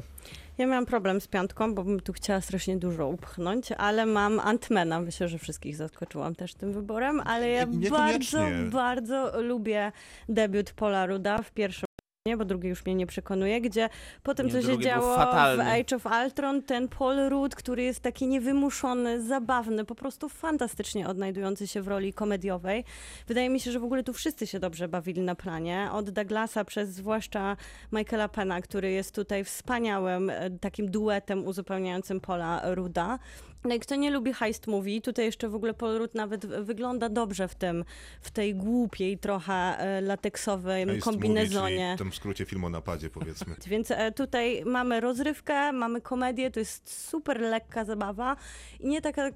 [0.58, 5.00] Ja miałam problem z piątką, bo bym tu chciała strasznie dużo upchnąć, ale mam Antmana.
[5.00, 8.40] Myślę, że wszystkich zaskoczyłam też tym wyborem, ale ja bardzo,
[8.72, 9.92] bardzo lubię
[10.30, 11.89] debiut Paula Ruda w pierwszym
[12.26, 13.89] nie, bo drugi już mnie nie przekonuje, gdzie
[14.24, 15.20] po tym, Nie, co się działo w.
[15.59, 21.67] Age of Ultron, ten Paul Rudd, który jest taki niewymuszony, zabawny, po prostu fantastycznie odnajdujący
[21.67, 22.84] się w roli komediowej.
[23.28, 25.89] Wydaje mi się, że w ogóle tu wszyscy się dobrze bawili na planie.
[25.91, 27.57] Od Douglasa przez zwłaszcza
[27.91, 33.20] Michaela Pena, który jest tutaj wspaniałym e, takim duetem uzupełniającym Paula Ruda.
[33.64, 37.10] No i kto nie lubi heist movie, tutaj jeszcze w ogóle Paul Rudd nawet wygląda
[37.10, 37.86] dobrze w tym,
[38.22, 41.84] w tej głupiej trochę e, lateksowej Heist kombinezonie.
[41.84, 43.55] Movie, w tym skrócie film o napadzie, powiedzmy.
[43.68, 48.36] Więc e, tutaj mamy rozrywkę, mamy komedię, to jest super lekka zabawa
[48.80, 49.30] i nie taka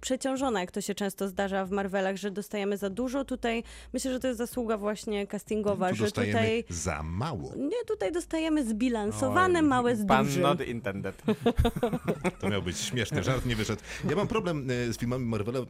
[0.00, 3.24] przeciążona, jak to się często zdarza w Marvelach, że dostajemy za dużo.
[3.24, 3.62] Tutaj
[3.92, 6.64] myślę, że to jest zasługa właśnie castingowa, Tu że dostajemy tutaj...
[6.68, 7.52] za mało.
[7.56, 10.42] Nie, tutaj dostajemy zbilansowane, Oj, małe z Pan dużym.
[10.42, 11.22] not intended.
[12.40, 13.82] To miał być śmieszny żart, nie wyszedł.
[14.10, 15.64] Ja mam problem e, z filmami Marvela, e,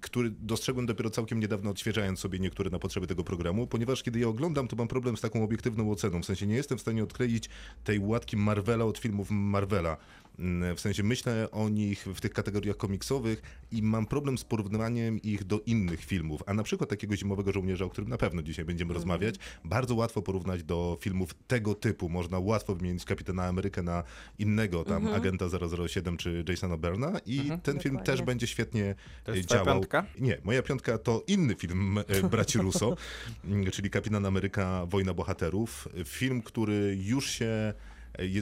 [0.00, 4.28] który dostrzegłem dopiero całkiem niedawno, odświeżając sobie niektóre na potrzeby tego programu, ponieważ kiedy je
[4.28, 6.22] oglądam, to mam problem z taką obiektywną oceną.
[6.22, 7.48] W sensie nie jestem w stanie odkleić
[7.84, 9.96] tej łatki Marvela od filmów Marvela.
[10.38, 15.22] Mm, W sensie myślę o nich w tych kategoriach komiksowych i mam problem z porównywaniem
[15.22, 16.42] ich do innych filmów.
[16.46, 20.22] A na przykład takiego Zimowego Żołnierza, o którym na pewno dzisiaj będziemy rozmawiać, bardzo łatwo
[20.22, 22.08] porównać do filmów tego typu.
[22.08, 24.04] Można łatwo wymienić Kapitana Amerykę na
[24.38, 25.44] innego tam agenta
[25.88, 28.02] 007 czy Jasona Berna i ten film Dokładnie.
[28.16, 29.80] też będzie świetnie To e, jest twoja działał.
[29.80, 30.06] piątka?
[30.20, 32.96] Nie, moja piątka to inny film e, braci Russo,
[33.44, 35.88] m, czyli Kapitan Ameryka Wojna Bohaterów.
[36.04, 37.74] Film, który już się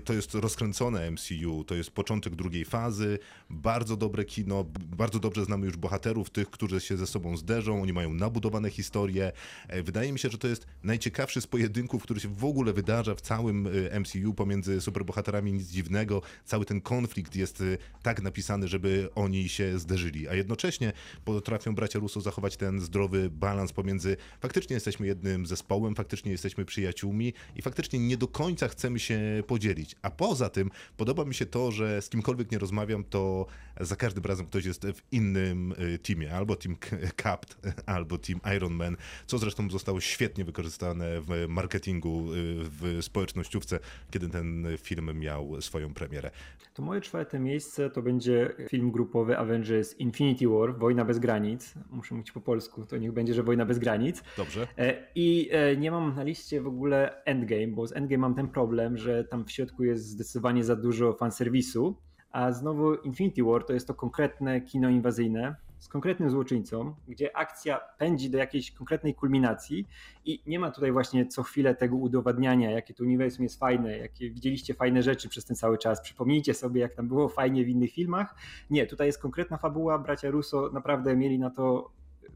[0.05, 3.19] to jest rozkręcone MCU, to jest początek drugiej fazy,
[3.51, 4.65] bardzo dobre kino,
[4.97, 9.33] bardzo dobrze znamy już bohaterów, tych, którzy się ze sobą zderzą, oni mają nabudowane historie.
[9.69, 13.15] E, Wydaje mi się, że to jest najciekawszy z pojedynków, który się w ogóle wydarza
[13.15, 16.23] w całym e, MCU pomiędzy superbohaterami, nic dziwnego.
[16.45, 17.65] Cały ten konflikt jest e,
[18.03, 20.93] tak napisany, żeby oni się zderzyli, a jednocześnie
[21.25, 27.33] potrafią bracia Russo zachować ten zdrowy balans pomiędzy faktycznie jesteśmy jednym zespołem, faktycznie jesteśmy przyjaciółmi
[27.57, 29.60] i faktycznie nie do końca chcemy się podzielić.
[30.03, 33.47] A poza tym podoba mi się to, że z kimkolwiek nie rozmawiam, to
[33.81, 36.77] za każdym razem ktoś jest w innym y, teamie, albo Team
[37.17, 38.97] Capt, albo Team Iron Man,
[39.27, 43.79] co zresztą zostało świetnie wykorzystane w marketingu, y, w społecznościówce,
[44.11, 46.31] kiedy ten film miał swoją premierę.
[46.75, 51.75] To moje czwarte miejsce to będzie film grupowy Avengers Infinity War, Wojna bez granic.
[51.91, 54.23] Muszę mówić po polsku, to niech będzie, że Wojna bez granic.
[54.37, 54.67] Dobrze?
[54.79, 58.49] E, I e, nie mam na liście w ogóle Endgame, bo z Endgame mam ten
[58.49, 61.97] problem, że tam w środku jest zdecydowanie za dużo fanserwisu,
[62.31, 67.81] a znowu Infinity War to jest to konkretne kino inwazyjne z konkretnym złoczyńcą, gdzie akcja
[67.99, 69.89] pędzi do jakiejś konkretnej kulminacji
[70.25, 74.31] i nie ma tutaj właśnie co chwilę tego udowadniania, jakie to uniwersum jest fajne, jakie
[74.31, 76.01] widzieliście fajne rzeczy przez ten cały czas.
[76.01, 78.35] Przypomnijcie sobie, jak tam było fajnie w innych filmach.
[78.71, 81.91] Nie, tutaj jest konkretna fabuła, bracia Russo naprawdę mieli na to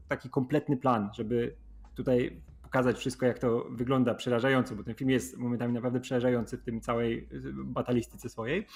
[0.07, 1.55] taki kompletny plan, żeby
[1.95, 6.63] tutaj pokazać wszystko, jak to wygląda przerażająco, bo ten film jest momentami naprawdę przerażający w
[6.63, 8.67] tym całej y, batalistyce swojej.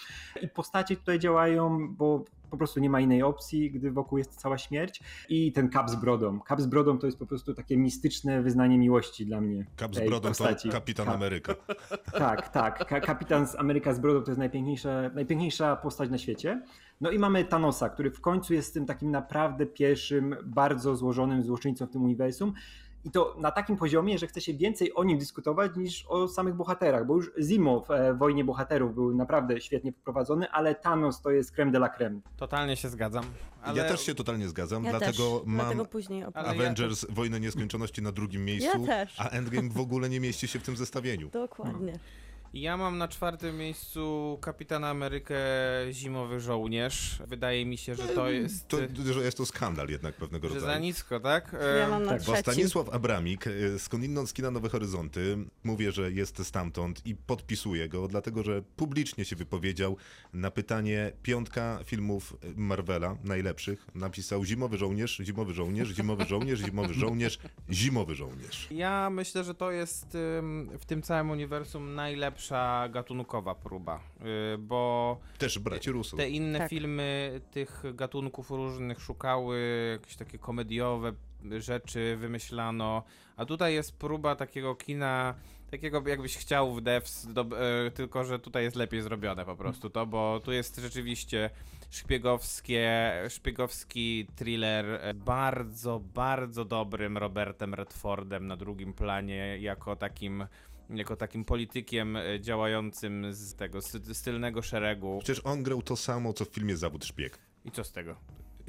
[0.41, 4.57] I postacie tutaj działają, bo po prostu nie ma innej opcji, gdy wokół jest cała
[4.57, 5.01] śmierć.
[5.29, 6.39] I ten kap z brodą.
[6.39, 9.65] Kap z brodą to jest po prostu takie mistyczne wyznanie miłości dla mnie.
[9.75, 10.67] Kap z brodą postaci.
[10.69, 11.15] to Kapitan Kap.
[11.15, 11.55] Ameryka.
[12.19, 12.87] Tak, tak.
[12.87, 16.61] Ka- Kapitan z Ameryka z brodą to jest najpiękniejsza, najpiękniejsza postać na świecie.
[17.01, 21.85] No i mamy Thanosa, który w końcu jest tym takim naprawdę pierwszym, bardzo złożonym złoczyńcą
[21.85, 22.53] w tym uniwersum.
[23.05, 26.55] I to na takim poziomie, że chce się więcej o nim dyskutować niż o samych
[26.55, 31.31] bohaterach, bo już Zimo w e, Wojnie Bohaterów był naprawdę świetnie poprowadzony, ale Thanos to
[31.31, 32.19] jest creme de la creme.
[32.37, 33.23] Totalnie się zgadzam.
[33.61, 33.77] Ale...
[33.77, 36.45] Ja też się totalnie zgadzam, Ja dlatego też, mam dlatego później opowiem.
[36.47, 39.19] ja Avengers Wojnę Nieskończoności na drugim miejscu, też.
[39.19, 41.29] a Endgame w ogóle nie mieści się w tym zestawieniu.
[41.29, 41.99] Dokładnie.
[42.53, 45.39] Ja mam na czwartym miejscu Kapitana Amerykę
[45.91, 47.19] Zimowy Żołnierz.
[47.27, 48.67] Wydaje mi się, że to jest...
[48.67, 48.77] To,
[49.13, 50.81] że jest to skandal jednak pewnego że za rodzaju.
[50.81, 51.55] nisko, tak?
[51.79, 52.35] Ja mam na tak, Bo.
[52.37, 58.07] Stanisław Abramik, y, skądinąd z kina Nowe Horyzonty, mówię, że jest stamtąd i podpisuję go,
[58.07, 59.97] dlatego że publicznie się wypowiedział
[60.33, 63.87] na pytanie piątka filmów Marvela, najlepszych.
[63.95, 67.39] Napisał Zimowy Żołnierz, Zimowy Żołnierz, Zimowy Żołnierz, Zimowy Żołnierz,
[67.71, 68.67] Zimowy Żołnierz.
[68.71, 70.07] Ja myślę, że to jest
[70.79, 71.95] w tym całym uniwersum
[72.39, 73.99] najlepsza gatunkowa próba,
[74.53, 76.69] y, bo Też braci te inne Tak.
[76.69, 79.59] filmy tych gatunków różnych szukały
[79.91, 81.13] jakieś takie komediowe
[81.59, 83.03] rzeczy, wymyślano,
[83.37, 85.35] a tutaj jest próba takiego kina,
[85.71, 89.89] takiego jakbyś chciał w Devs, do, e, tylko że tutaj jest lepiej zrobione po prostu
[89.89, 91.49] to, bo tu jest rzeczywiście
[91.89, 100.47] szpiegowskie, szpiegowski thriller e, bardzo, bardzo dobrym Robertem Redfordem na drugim planie jako takim
[100.89, 105.19] jako takim politykiem e, działającym z tego z, z tylnego szeregu.
[105.23, 107.39] Przecież on grał to samo, co w filmie Zawód Szpieg.
[107.65, 108.15] I co z tego?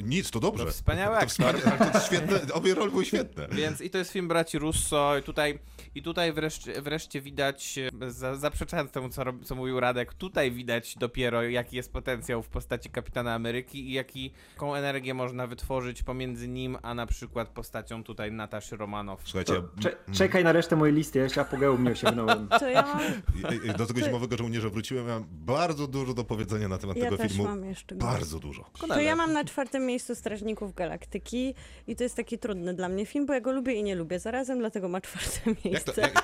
[0.03, 0.65] Nic, to dobrze.
[0.65, 1.29] To wspaniały to, aktor.
[1.55, 3.49] wspania- to świetne, obie role były świetne.
[3.53, 5.59] Więc i to jest film braci Russo i tutaj,
[5.95, 7.79] i tutaj wreszcie, wreszcie widać,
[8.09, 12.91] za, zaprzeczając temu, co, co mówił Radek, tutaj widać dopiero, jaki jest potencjał w postaci
[12.91, 18.33] Kapitana Ameryki i jaki, jaką energię można wytworzyć pomiędzy nim, a na przykład postacią tutaj
[18.33, 19.21] Nataszy Romanow.
[19.25, 22.49] Słuchajcie, Cze- czekaj na resztę mojej listy, ja jeszcze apogeum nie osiągnąłem.
[22.61, 26.97] To ja mam, do tego zimowego żołnierza wróciłem, miałem bardzo dużo do powiedzenia na temat
[26.97, 27.45] ja tego też filmu.
[27.45, 27.95] mam jeszcze.
[27.95, 28.65] Bardzo dużo.
[28.89, 31.55] To ja mam na czwartym miejscu Strażników Galaktyki
[31.87, 34.19] i to jest taki trudny dla mnie film, bo ja go lubię i nie lubię
[34.19, 36.01] zarazem, dlatego ma czwarte Jak to, miejsce.
[36.01, 36.23] jak,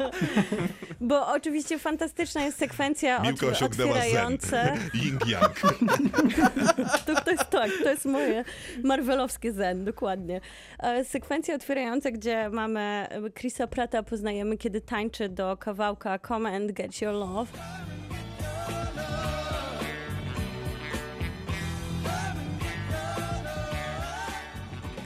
[1.00, 4.02] Bo oczywiście fantastyczna jest sekwencja Miłka otw- osiągnęła zen.
[4.02, 4.74] otwierające.
[4.94, 5.54] Ying-yang.
[7.06, 8.44] To, to jest tak, to jest moje
[8.84, 10.40] marvelowskie zen, dokładnie.
[10.78, 13.06] E, Sekwencja otwierająca, gdzie mamy
[13.38, 17.52] Chrisa Prata, poznajemy, kiedy tańczy do kawałka Come and Get Your Love.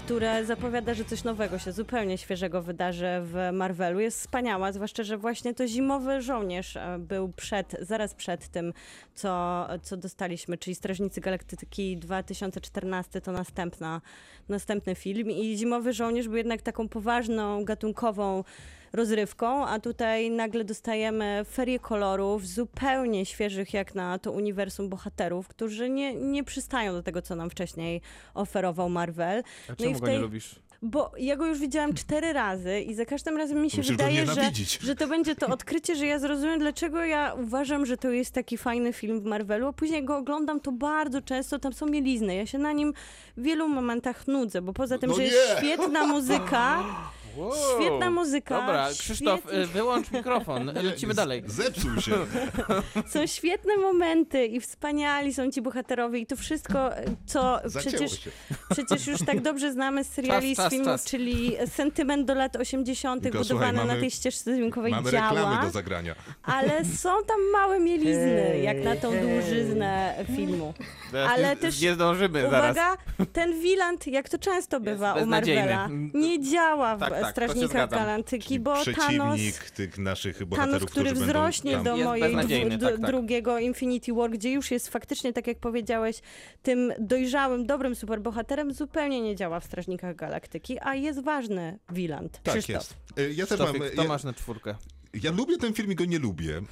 [0.04, 4.00] Które zapowiada, że coś nowego się zupełnie świeżego wydarzy w Marvelu.
[4.00, 8.72] Jest wspaniała, zwłaszcza, że właśnie to zimowy żołnierz e, był przed, zaraz przed tym,
[9.14, 14.00] co, co dostaliśmy, czyli Strażnicy Galaktyki 2014 to następna,
[14.48, 18.44] następny film i zimowy żołnierz był jednak taką poważną, gatunkową
[18.92, 25.90] rozrywką, a tutaj nagle dostajemy ferię kolorów zupełnie świeżych jak na to uniwersum bohaterów, którzy
[25.90, 28.00] nie, nie przystają do tego, co nam wcześniej
[28.34, 29.42] oferował Marvel.
[29.68, 30.54] A No czemu w go tej- nie lubisz?
[30.84, 34.26] Bo ja go już widziałem cztery razy i za każdym razem mi się Musisz wydaje,
[34.26, 38.32] że, że to będzie to odkrycie, że ja zrozumiem, dlaczego ja uważam, że to jest
[38.34, 42.34] taki fajny film w Marvelu, a później go oglądam to bardzo często, tam są mielizny.
[42.34, 42.94] Ja się na nim
[43.36, 45.28] w wielu momentach nudzę, bo poza tym, No że nie!
[45.28, 46.78] jest świetna muzyka,
[47.36, 47.52] Wow.
[47.80, 49.58] Świetna muzyka, Dobra, Krzysztof, świetnie.
[49.58, 51.42] y, wyłącz mikrofon, lecimy dalej.
[51.46, 52.12] Zepsuł się.
[53.08, 56.90] są świetne momenty i wspaniali są ci bohaterowie i to wszystko,
[57.26, 58.30] co Zacięło przecież, się.
[58.70, 61.04] przecież już tak dobrze znamy z seriali, Czas, z filmów, czas.
[61.04, 63.22] czyli sentyment do lat 80.
[63.22, 65.28] Tylko, budowany słuchaj, na tej ścieżce dźwiękowej Mamy działa.
[65.30, 66.14] reklamy do zagrania.
[66.42, 70.74] Ale są tam małe mielizny, jak na tą dłużyznę filmu.
[71.30, 72.76] Ale nie, też nie zdążymy zaraz.
[72.76, 72.96] Uwaga,
[73.32, 75.26] ten Wieland, jak to często bywa u.
[75.26, 77.98] Marvela, nie działa w Tak, tak, zgadzam.
[77.98, 78.94] Galaktyki, bo Thanos...
[79.36, 83.00] Przeciwnik tych naszych bohaterów, Thanos, który wzrośnie będą do mojej dwu- tak, tak.
[83.06, 86.20] drugiego Infinity War, gdzie już jest faktycznie, tak jak powiedziałeś,
[86.62, 92.40] tym dojrzałym, dobrym superbohaterem, zupełnie nie działa w Strażnikach Galaktyki, a jest ważny Wieland.
[92.42, 92.74] Tak Krzysztof.
[92.74, 92.96] jest.
[93.18, 93.68] Y, Ja też mam...
[93.68, 94.74] Krzysztofik, to Ja, masz na czwórkę.
[95.22, 96.62] Ja lubię ten film i go nie lubię.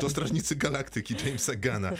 [0.00, 1.92] To Strażnicy Galaktyki Jamesa Gana.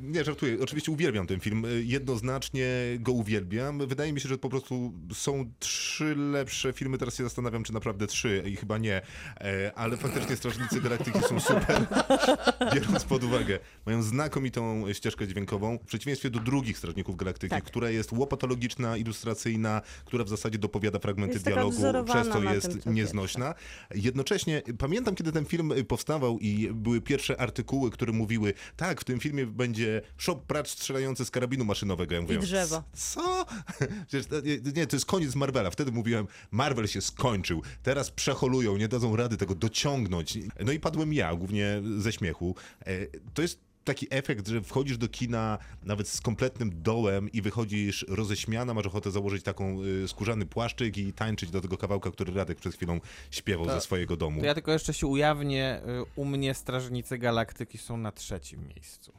[0.00, 0.56] Nie, żartuję.
[0.60, 1.64] Oczywiście uwielbiam ten film.
[1.64, 2.66] Y, Jednoznacznie
[2.98, 3.86] go uwielbiam.
[3.86, 6.98] Wydaje mi się, że po prostu są trzy lepsze filmy.
[6.98, 9.02] Teraz się zastanawiam, czy naprawdę trzy i chyba nie.
[9.40, 11.86] E, Ale faktycznie Strażnicy Galaktyki są super.
[12.74, 17.64] Biorąc pod uwagę, mają znakomitą ścieżkę dźwiękową, w przeciwieństwie do drugich Strażników Galaktyki, Tak.
[17.64, 23.54] która jest łopatologiczna, ilustracyjna, która w zasadzie dopowiada fragmenty dialogu, przez to jest nieznośna.
[23.94, 29.04] Jednocześnie pamiętam, kiedy ten film y, powstawał i były pierwsze artykuły, które mówiły, tak, w
[29.04, 32.14] tym filmie będzie shop pracz strzelający z karabinu maszynowego.
[32.14, 32.82] Ja mówię, drzewo.
[32.92, 33.46] Co?
[34.08, 35.70] Przecież to, nie, nie, to jest koniec Marvela.
[35.70, 37.62] Wtedy mówiłem, Marvel się skończył.
[37.82, 40.38] Teraz przeholują, nie dadzą rady tego dociągnąć.
[40.64, 42.54] No i padłem ja, głównie ze śmiechu.
[42.86, 48.06] E, To jest taki efekt, że wchodzisz do kina nawet z kompletnym dołem i wychodzisz
[48.08, 52.58] roześmiana, masz ochotę założyć taką y, skórzany płaszczyk i tańczyć do tego kawałka, który Radek
[52.58, 54.40] przed chwilą śpiewał ze swojego domu.
[54.40, 59.12] To ja tylko jeszcze się ujawnię, y, u mnie Strażnicy Galaktyki są na trzecim miejscu.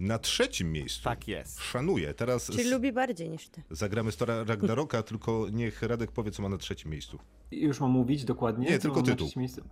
[0.00, 1.04] Na trzecim miejscu.
[1.04, 1.60] Tak jest.
[1.60, 2.14] Szanuję.
[2.14, 2.70] Teraz Czyli z...
[2.70, 3.62] lubi bardziej niż ty.
[3.70, 7.18] zagramy Stora Ragnaroka, tylko niech Radek powie, co ma na trzecim miejscu.
[7.50, 8.70] Już mam mówić dokładnie?
[8.70, 9.30] Nie, tylko tytuł.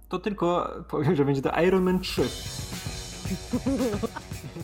[0.09, 2.23] To tylko powiem, że będzie to Iron Man 3.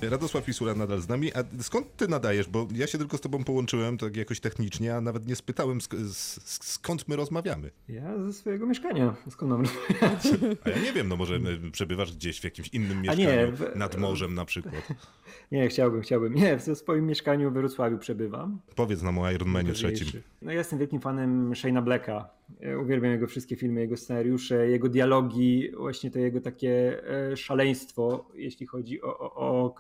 [0.03, 1.33] Radosław Pisura nadal z nami.
[1.35, 2.49] A skąd ty nadajesz?
[2.49, 5.97] Bo ja się tylko z tobą połączyłem tak jakoś technicznie, a nawet nie spytałem sk-
[6.09, 7.71] sk- skąd my rozmawiamy.
[7.89, 9.15] Ja ze swojego mieszkania.
[9.31, 9.63] Skąd mam
[10.65, 11.39] A ja nie wiem, no może
[11.73, 14.89] przebywasz gdzieś w jakimś innym mieszkaniu, nie, w- nad morzem na przykład.
[15.53, 16.35] Nie, chciałbym, chciałbym.
[16.35, 18.61] Nie, w swoim mieszkaniu w Wrocławiu przebywam.
[18.77, 20.05] Powiedz nam o Iron Manie Ważniejszy.
[20.05, 20.23] trzecim.
[20.43, 22.29] No ja jestem wielkim fanem Shane'a Blacka.
[22.61, 28.29] Ja Uwielbiam jego wszystkie filmy, jego scenariusze, jego dialogi, właśnie to jego takie e, szaleństwo,
[28.35, 29.75] jeśli chodzi o, o, o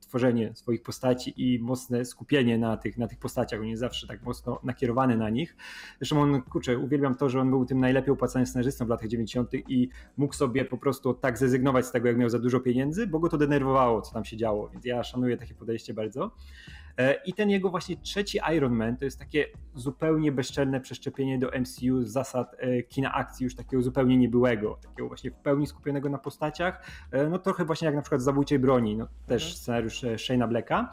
[0.00, 3.60] tworzenie swoich postaci i mocne skupienie na tych, na tych postaciach.
[3.60, 5.56] On jest zawsze tak mocno nakierowany na nich.
[5.98, 9.50] Zresztą on, kurczę, uwielbiam to, że on był tym najlepiej opłacanym scenarzystą w latach 90.
[9.54, 13.18] i mógł sobie po prostu tak zrezygnować z tego, jak miał za dużo pieniędzy, bo
[13.18, 14.68] go to denerwowało, co tam się działo.
[14.68, 16.30] Więc ja szanuję takie podejście bardzo.
[16.98, 21.50] E, I ten jego właśnie trzeci Iron Man to jest takie zupełnie bezczelne przeszczepienie do
[21.60, 26.08] MCU z zasad e, kina akcji, już takiego zupełnie niebyłego, takiego właśnie w pełni skupionego
[26.08, 30.14] na postaciach, e, no trochę właśnie jak na przykład Zabójczej Broni, no też scenariusz e,
[30.14, 30.92] Shane'a Blacka,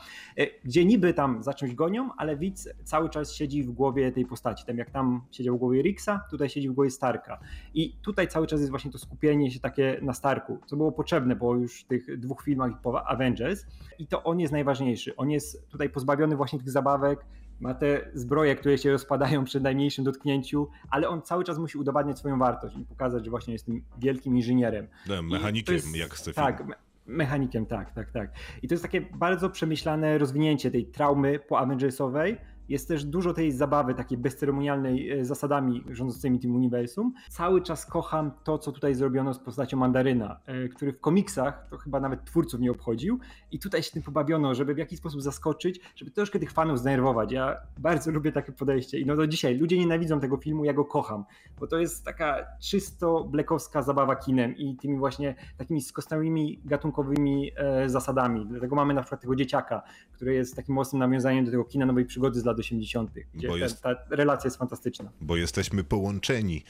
[0.64, 4.66] gdzie niby tam za czymś gonią, ale widz cały czas siedzi w głowie tej postaci,
[4.66, 7.40] tam jak tam siedział w głowie Rixa, tutaj siedzi w głowie Starka.
[7.74, 11.36] I tutaj cały czas jest właśnie to skupienie się takie na Starku, co było potrzebne
[11.36, 13.66] po już tych dwóch filmach po Avengers.
[14.00, 17.26] I to on jest najważniejszy, on jest tutaj pozbawiony właśnie tych zabawek,
[17.60, 22.20] ma te zbroje, które się rozpadają przy najmniejszym dotknięciu, ale on cały czas musi udowadniać
[22.20, 24.88] swoją wartość i pokazać, że właśnie jest tym wielkim inżynierem.
[25.10, 26.74] No, I mechanikiem, jest- jak chce Tak, film.
[27.06, 28.32] mechanikiem, tak, tak, tak.
[28.62, 32.38] I to jest takie bardzo przemyślane rozwinięcie tej traumy po Avengersowej.
[32.70, 37.14] Jest też dużo tej zabawy, takiej bezceremonialnej e, zasadami rządzącymi tym uniwersum.
[37.30, 41.78] Cały czas kocham to, co tutaj zrobiono z postacią Mandaryna, e, który w komiksach to
[41.78, 43.20] chyba nawet twórców nie obchodził.
[43.52, 47.32] I tutaj się tym pobawiono, żeby w jakiś sposób zaskoczyć, żeby troszkę tych fanów zdenerwować.
[47.32, 49.00] Ja bardzo lubię takie podejście.
[49.00, 51.26] I no do dzisiaj ludzie nienawidzą tego filmu, ja go kocham,
[51.60, 57.90] bo to jest taka czysto blekowska zabawa kinem i tymi właśnie takimi skostałymi gatunkowymi e,
[57.90, 58.46] zasadami.
[58.46, 62.06] Dlatego mamy na przykład tego dzieciaka, który jest takim mocnym nawiązaniem do tego kina nowej
[62.06, 65.12] przygody z lat 80., gdzie Bo ta, jest- ta relacja jest fantastyczna.
[65.22, 66.64] Bo jesteśmy połączeni.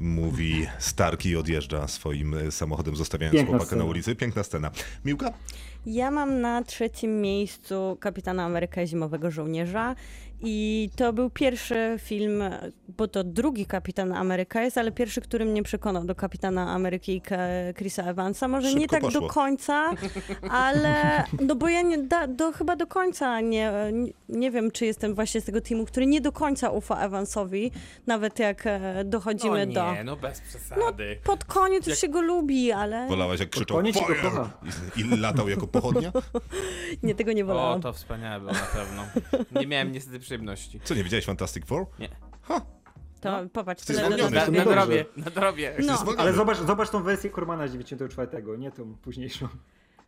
[0.00, 3.84] Mówi Stark i odjeżdża swoim e, samochodem, zostawiając Piękna chłopaka scena.
[3.84, 4.16] na ulicy.
[4.16, 4.70] Piękna scena.
[5.04, 5.32] Miłka?
[5.86, 9.94] Ja mam na trzecim miejscu Kapitana Ameryka Zimowego Żołnierza
[10.42, 12.42] i to był pierwszy film,
[12.88, 17.22] bo to drugi Kapitan Ameryka jest, ale pierwszy, który mnie przekonał do Kapitana Ameryki i
[17.76, 18.48] Chrisa Evansa.
[18.48, 19.20] Może nie Szybko tak poszło.
[19.20, 19.90] do końca,
[20.50, 24.86] ale no bo ja nie, da, do, chyba do końca nie, nie, nie wiem, czy
[24.86, 27.70] jestem właśnie z tego teamu, który nie do końca ufa Evansowi,
[28.06, 29.94] nawet jak e, dochodzimy no do...
[29.94, 31.18] nie, no bez przesady.
[31.24, 34.48] Pod koniec już się go lubi, ale Wolałaś jak krzyczał koniec się go fire
[34.96, 36.12] i, i latał jako pochodnia?
[37.02, 37.80] nie, tego nie O, wolałam.
[37.82, 39.02] to wspaniałe było na pewno.
[39.60, 40.80] Nie miałem niestety przyjemności.
[40.84, 41.86] Co, nie widziałeś Fantastic Four?
[41.98, 42.08] Nie.
[42.42, 42.60] Ha,
[43.20, 44.58] To popatrz, Jesteś tyle zwolniony.
[44.58, 45.76] Na, drobie, na drobie.
[45.86, 46.14] No.
[46.18, 49.48] Ale zobacz, zobacz tą wersję Kormana z 94, nie tą późniejszą.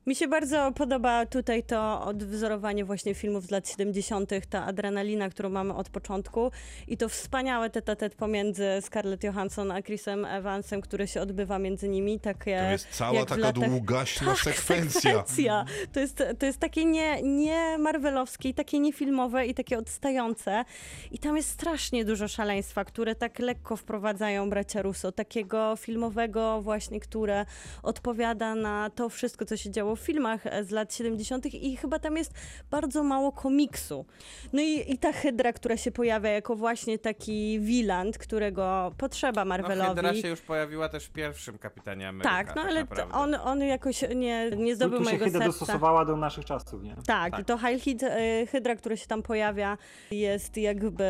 [0.09, 5.49] Mi się bardzo podoba tutaj to odwzorowanie właśnie filmów z lat 70., ta adrenalina, którą
[5.49, 6.51] mamy od początku
[6.87, 12.21] i to wspaniałe tete pomiędzy Scarlett Johansson a Chrisem Evansem, które się odbywa między nimi.
[12.21, 13.71] Takie, To jest cała taka latach...
[13.71, 15.01] długaśna Tak, sekwencja.
[15.01, 15.65] sekwencja.
[15.93, 20.65] To jest, to jest takie nie, nie marvelowskie, takie niefilmowe i takie odstające.
[21.11, 25.13] I tam jest strasznie dużo szaleństwa, które tak lekko wprowadzają bracia Russo.
[25.13, 27.47] Takiego filmowego właśnie, które
[27.83, 31.47] odpowiada na to wszystko, co się działo filmach e, z lat 70.
[31.55, 32.35] i chyba tam jest
[32.71, 34.05] bardzo mało komiksu.
[34.53, 39.49] No i, i ta Hydra, która się pojawia jako właśnie taki Wieland, którego potrzeba No,
[39.49, 39.89] Marvelowi.
[39.89, 42.31] Hydra się już pojawiła też w pierwszym Kapitanie Ameryka.
[42.37, 43.15] tak, no ale t- naprawdę.
[43.15, 45.47] on, on jakoś nie, nie Tu, zdobył tu się mojego Hyda serca.
[45.59, 46.97] dostosowała do naszych czasów, nie?
[47.07, 47.47] Tak, Tak.
[47.47, 49.79] to Heil Hyd, y, Hydra, który się tam pojawia,
[50.11, 51.05] jest jakby,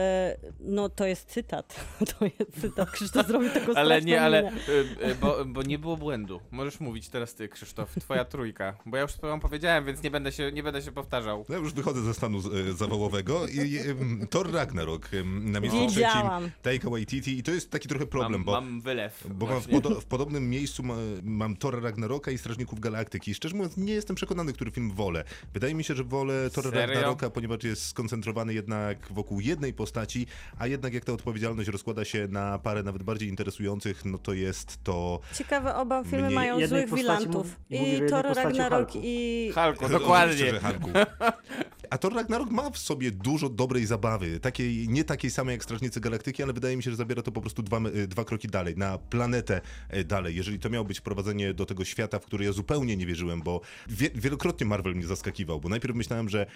[0.60, 1.74] no to jest cytat.
[2.18, 2.90] To jest cytat.
[2.90, 6.40] Krzysztof zrobił taką Ale nie, ale y, bo, bo nie było błędu.
[6.50, 8.74] Możesz mówić teraz ty, Krzysztof, twoja trójka.
[8.86, 11.44] Bo ja już wam powiedziałem, więc nie będę się, nie będę się powtarzał.
[11.48, 16.42] No już wychodzę ze stanu e, zawałowego i, em, Thor Ragnarok em, na miejscu Wiedziałam.
[16.42, 19.26] trzecim Taika Waititi i to jest taki trochę problem, mam, bo mam wylew.
[19.34, 23.34] Bo mam w, podo- w podobnym miejscu ma, mam Thora Ragnaroka i Strażników Galaktyki.
[23.34, 25.24] Szczerze mówiąc, nie jestem przekonany, który film wolę.
[25.54, 26.70] Wydaje mi się, że wolę Serio?
[26.70, 30.26] Ragnaroka, ponieważ jest skoncentrowany jednak wokół jednej postaci,
[30.58, 34.84] a jednak jak ta odpowiedzialność rozkłada się na parę nawet bardziej interesujących, no to jest
[34.84, 35.20] to...
[35.34, 37.56] Ciekawe, oba filmy Mniej- mają złych wilantów.
[37.70, 39.06] mówi- I Thor postaci Ragnarok Hulku.
[39.06, 39.52] i...
[39.54, 40.50] Halku, dokładnie.
[40.50, 40.90] że Hanku.
[41.90, 44.40] A Thor Ragnarok ma w sobie dużo dobrej zabawy.
[44.40, 47.40] Takiej, nie takiej samej jak Strażnicy Galaktyki, ale wydaje mi się, że zabiera to po
[47.40, 50.36] prostu dwa, e, dwa kroki dalej, na planetę e, dalej.
[50.36, 53.60] Jeżeli to miało być wprowadzenie do tego świata, w który ja zupełnie nie wierzyłem, bo
[53.88, 56.46] wie, wielokrotnie Marvel mnie zaskakiwał, bo najpierw myślałem, że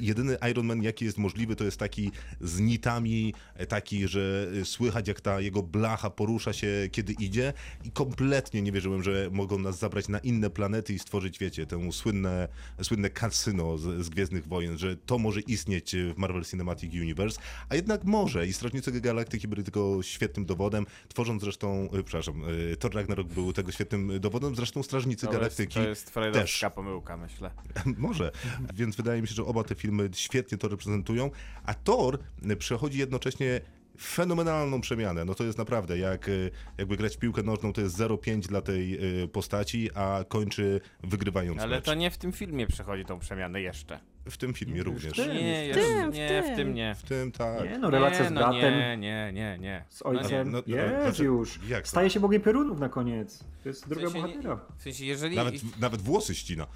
[0.00, 2.10] jedyny Iron Man, jaki jest możliwy, to jest taki
[2.40, 7.52] z nitami, e, taki, że słychać jak ta jego blacha porusza się, kiedy idzie
[7.84, 11.92] i kompletnie nie wierzyłem, że mogą nas zabrać na inne planety i stworzyć, wiecie, tę
[11.92, 12.48] słynne,
[12.82, 17.74] słynne kasyno z, z Gwiezdnych Wojen, że to może istnieć w Marvel Cinematic Universe, a
[17.74, 22.42] jednak może i Strażnicy Galaktyki byli tego świetnym dowodem, tworząc zresztą, e, przepraszam,
[22.72, 26.70] e, Thor Ragnarok był tego świetnym dowodem, zresztą Strażnicy To jest, Galaktyki to jest freudowska
[26.70, 27.50] pomyłka, myślę.
[27.98, 28.32] Może.
[28.74, 31.30] Więc wydaje mi się, że oba te filmy świetnie to reprezentują.
[31.64, 32.18] A Thor
[32.58, 33.60] przechodzi jednocześnie
[34.00, 35.24] fenomenalną przemianę.
[35.24, 36.32] No to jest naprawdę, jak e,
[36.78, 41.76] jakby grać piłkę nożną, to jest 0,5 dla tej e, postaci, a kończy wygrywając Ale
[41.76, 41.84] mecz.
[41.84, 44.00] to nie w tym filmie przechodzi tą przemianę jeszcze.
[44.30, 45.16] W tym filmie również.
[45.16, 45.28] tym.
[45.34, 46.56] Nie, w jest, tym, w nie, w tym.
[46.56, 46.94] tym nie.
[46.94, 47.64] W tym tak.
[47.70, 49.84] Nie, no relacja nie, z no bratem, nie, nie, nie, nie.
[49.88, 51.60] z ojcem, No nie, no, no, jest znaczy, już.
[51.68, 51.88] jak?
[51.88, 53.44] Staje się Bogiem Piorunów na koniec.
[53.62, 54.60] To jest W druga sensie, nie, bohatera.
[54.78, 55.36] w sensie jeżeli...
[55.36, 56.66] Nawet, nawet włosy ścina.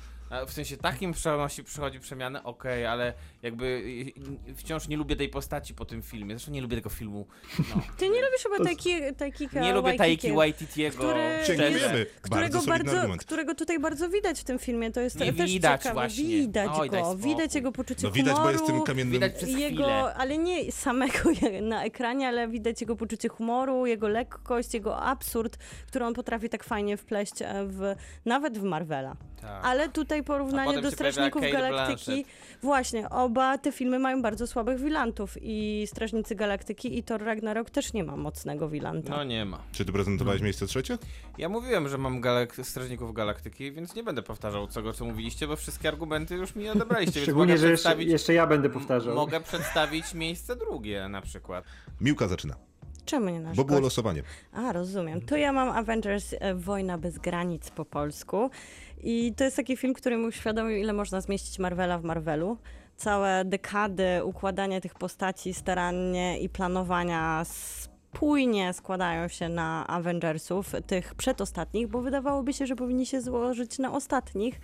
[0.47, 3.13] W sensie takim przenosi, przychodzi przemiany, okej, ale
[3.43, 6.35] jakby y, y, wciąż nie lubię tej postaci po tym filmie.
[6.35, 7.27] Zresztą nie lubię tego filmu.
[7.59, 7.83] No.
[7.99, 11.21] Ty nie lubisz chyba Taiki, Taikika Nie lubię Taiki Waititiego, który
[12.23, 14.93] którego Bardzo którego tutaj bardzo widać w tym filmie.
[14.93, 16.01] To jest Nie też widać ciekawe.
[16.01, 16.25] właśnie.
[16.25, 18.53] Widać Oj, go, widać jego poczucie No widać, bo humoru.
[18.53, 19.13] jest tym kamiennym...
[19.13, 21.19] Widać przez jego, ale nie samego
[21.63, 25.57] na ekranie, ale widać jego poczucie humoru, jego lekkość, jego absurd,
[25.87, 29.17] który on potrafi tak fajnie wpleść e, w, nawet w Marvela.
[29.47, 29.61] Tak.
[29.65, 32.05] Ale tutaj porównanie do Strażników Galaktyki.
[32.13, 32.27] Blanchett.
[32.63, 37.93] Właśnie, oba te filmy mają bardzo słabych wilantów i Strażnicy Galaktyki i Thor Ragnarok też
[37.93, 39.17] nie ma mocnego wilanta.
[39.17, 39.59] No nie ma.
[39.73, 40.99] Czy ty prezentowałeś miejsce trzecie?
[41.39, 45.57] Ja mówiłem, że mam galak- Strażników Galaktyki, więc nie będę powtarzał tego, co mówiliście, bo
[45.57, 49.15] wszystkie argumenty już mi odebraliście, Szczególnie, że jeszcze, przedstawić, jeszcze ja będę powtarzał.
[49.15, 51.65] mogę przedstawić miejsce drugie na przykład.
[52.01, 52.55] Miłka zaczyna,
[53.05, 53.85] Czemu nie nasz bo było gość?
[53.85, 54.23] losowanie.
[54.53, 55.21] A, rozumiem.
[55.21, 58.51] To ja mam Avengers e, Wojna bez granic po polsku.
[59.03, 62.59] I to jest taki film, który mi uświadomił, ile można zmieścić Marvela w Marvelu.
[62.97, 71.89] Całe dekady układania tych postaci starannie i planowania spójnie składają się na Avengersów, tych przedostatnich,
[71.89, 74.61] bo wydawałoby się, że powinni się złożyć na ostatnich,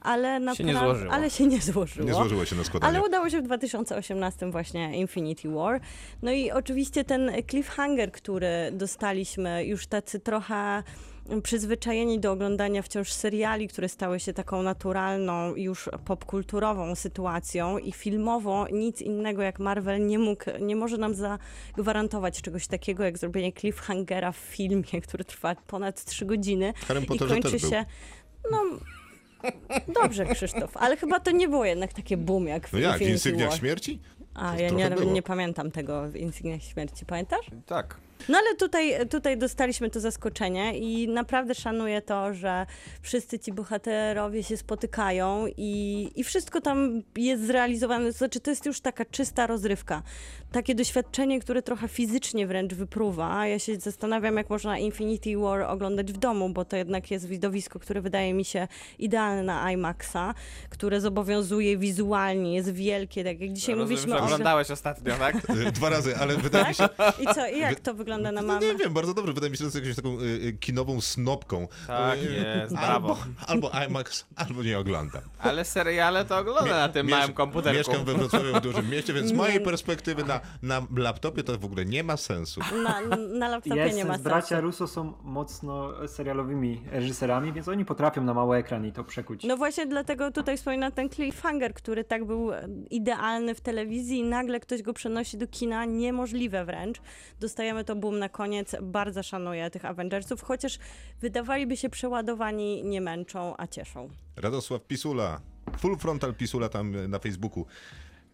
[0.00, 1.12] ale nie napra- złożyło.
[1.12, 2.06] Ale się nie złożyło.
[2.06, 2.88] Nie złożyło się na składanie.
[2.96, 5.80] Ale udało się w 2018 właśnie Infinity War.
[6.22, 10.82] No i oczywiście ten cliffhanger, który dostaliśmy, już tacy trochę
[11.42, 18.66] przyzwyczajeni do oglądania wciąż seriali, które stały się taką naturalną, już popkulturową sytuacją i filmowo
[18.72, 24.32] nic innego jak Marvel nie mógł, nie może nam zagwarantować czegoś takiego jak zrobienie cliffhangera
[24.32, 26.72] w filmie, który trwa ponad 3 godziny
[27.14, 27.84] i kończy się
[28.50, 28.62] no
[30.02, 33.00] Dobrze, Krzysztof, ale chyba to nie było jednak takie boom jak w No jak, w
[33.00, 34.00] Infinity Insygniach śmierci?
[34.34, 37.46] A, To ja nie, nie pamiętam tego w Insygniach Śmierci, pamiętasz?
[37.66, 37.96] Tak.
[38.28, 42.66] No ale tutaj, tutaj dostaliśmy to zaskoczenie i naprawdę szanuję to, że
[43.02, 48.12] wszyscy ci bohaterowie się spotykają i, i wszystko tam jest zrealizowane.
[48.12, 50.02] To znaczy, to jest już taka czysta rozrywka.
[50.52, 53.46] Takie doświadczenie, które trochę fizycznie wręcz wypruwa.
[53.46, 57.78] Ja się zastanawiam, jak można Infinity War oglądać w domu, bo to jednak jest widowisko,
[57.78, 60.34] które wydaje mi się idealne na IMAXa,
[60.70, 64.24] które zobowiązuje wizualnie, jest wielkie, tak jak dzisiaj Rozumiem, mówiliśmy że o...
[64.24, 65.36] oglądałeś ostatnio, tak?
[65.76, 66.88] Dwa razy, ale wydaje mi się...
[67.18, 68.66] I co, i jak to wygląda na No mamę?
[68.66, 69.32] nie wiem, bardzo dobrze.
[69.32, 71.68] Wydaje mi się, że to jest jakąś taką y, y, kinową snopką.
[71.86, 73.18] Tak Y, jest, albo, brawo.
[73.46, 75.22] albo IMAX, albo nie oglądam.
[75.38, 77.78] Ale seriale to ogląda na tym małym komputerku.
[77.78, 79.36] Mieszkam we Wrocławiu w dużym mieście, więc z Nie.
[79.36, 82.60] mojej perspektywy na, na laptopie to w ogóle nie ma sensu.
[82.84, 83.00] Na,
[83.38, 84.62] na laptopie Jest, nie ma bracia sensu.
[84.66, 89.44] Russo są mocno serialowymi reżyserami, więc oni potrafią na mały ekran i to przekuć.
[89.44, 94.22] No właśnie dlatego tutaj wspominam ten cliffhanger, który tak był e, idealny w telewizji i
[94.24, 96.96] nagle ktoś go przenosi do kina, niemożliwe wręcz.
[97.40, 100.78] Dostajemy to boom na koniec, bardzo szanuję tych Avengersów, chociaż
[101.20, 104.08] wydawaliby się przeładowani, nie męczą, a cieszą.
[104.36, 105.40] Radosław Pisula,
[105.78, 107.66] Full Frontal Pisula tam na Facebooku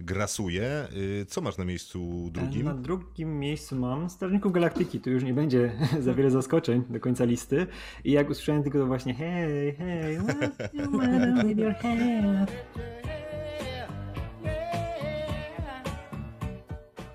[0.00, 0.88] grasuje.
[1.22, 2.64] Y, Co masz na miejscu drugim?
[2.66, 5.00] Na drugim miejscu mam Strażników Galaktyki.
[5.00, 7.66] Tu już nie będzie za wiele zaskoczeń do końca listy.
[8.04, 12.46] I jak usłyszałem tylko to właśnie hej, hej, what you matter with your hair?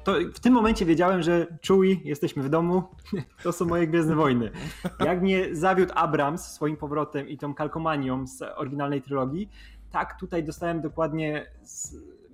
[0.08, 2.84] To w tym momencie wiedziałem, że Chewie, jesteśmy w domu,
[3.44, 4.52] to są moje Gwiezdne Wojny.
[5.00, 9.50] Jak mnie zawiódł Abrams swoim powrotem i tą kalkomanią z oryginalnej trylogii,
[9.92, 11.52] tak tutaj dostałem dokładnie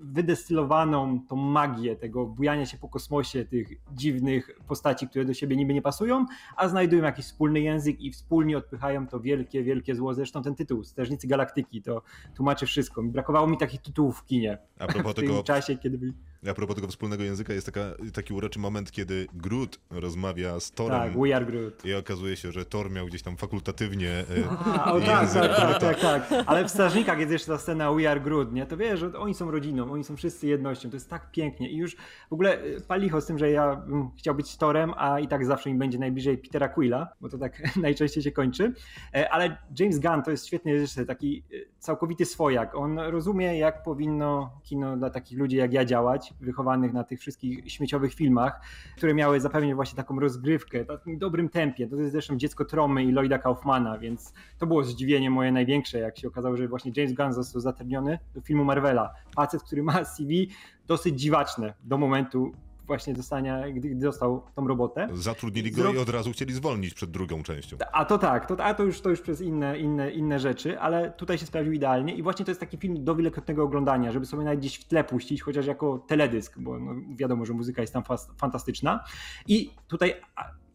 [0.03, 5.73] wydestylowaną tą magię tego bujania się po kosmosie, tych dziwnych postaci, które do siebie niby
[5.73, 6.25] nie pasują,
[6.57, 10.13] a znajdują jakiś wspólny język i wspólnie odpychają to wielkie, wielkie zło.
[10.13, 12.01] Zresztą ten tytuł, Strażnicy Galaktyki, to
[12.35, 13.03] tłumaczy wszystko.
[13.03, 14.57] Brakowało mi takich tytułów w kinie.
[14.79, 16.13] A propos w tym tego, czasie, kiedy byli...
[16.49, 17.81] a propos tego wspólnego języka, jest taka,
[18.13, 20.99] taki uroczy moment, kiedy Groot rozmawia z Torem.
[20.99, 21.85] Tak, We Are Groot.
[21.85, 24.43] I okazuje się, że Thor miał gdzieś tam fakultatywnie y,
[24.85, 26.43] A, o tak, język tak, tak, tak, tak.
[26.45, 28.65] Ale w Strażnikach jest jeszcze ta scena We Are Groot, nie?
[28.65, 30.89] To wiesz, że oni są rodziną, oni są wszyscy jednością.
[30.89, 31.69] To jest tak pięknie.
[31.69, 31.95] I już
[32.29, 35.45] w ogóle y, palicho z tym, że ja bym chciał być Torem, a i tak
[35.45, 38.73] zawsze mi będzie najbliżej Petera Quilla, bo to tak najczęściej się kończy.
[39.15, 42.75] E, Ale James Gunn to jest świetny reżyser, taki y, całkowity swojak.
[42.75, 47.71] On rozumie, jak powinno kino dla takich ludzi jak ja działać, wychowanych na tych wszystkich
[47.71, 48.61] śmieciowych filmach,
[48.97, 51.87] które miały zapewnić właśnie taką rozgrywkę, takim dobrym tempie.
[51.87, 56.17] To jest zresztą dziecko Tromy i Lloyda Kaufmana, więc to było zdziwienie moje największe, jak
[56.17, 59.13] się okazało, że właśnie James Gunn został zatrudniony do filmu Marvela.
[59.35, 60.49] Facet, który ma CV
[60.87, 62.51] dosyć dziwaczne do momentu
[62.87, 65.07] właśnie dostania, gdy, gdy dostał tą robotę.
[65.13, 67.77] Zatrudnili go Zro- i od razu chcieli zwolnić przed drugą częścią.
[67.93, 71.11] A to tak, to, a to już, to już przez inne, inne, inne rzeczy, ale
[71.11, 74.43] tutaj się sprawdził idealnie i właśnie to jest taki film do wielokrotnego oglądania, żeby sobie
[74.43, 78.03] nawet gdzieś w tle puścić, chociaż jako teledysk, bo no, wiadomo, że muzyka jest tam
[78.37, 79.03] fantastyczna.
[79.47, 80.13] I tutaj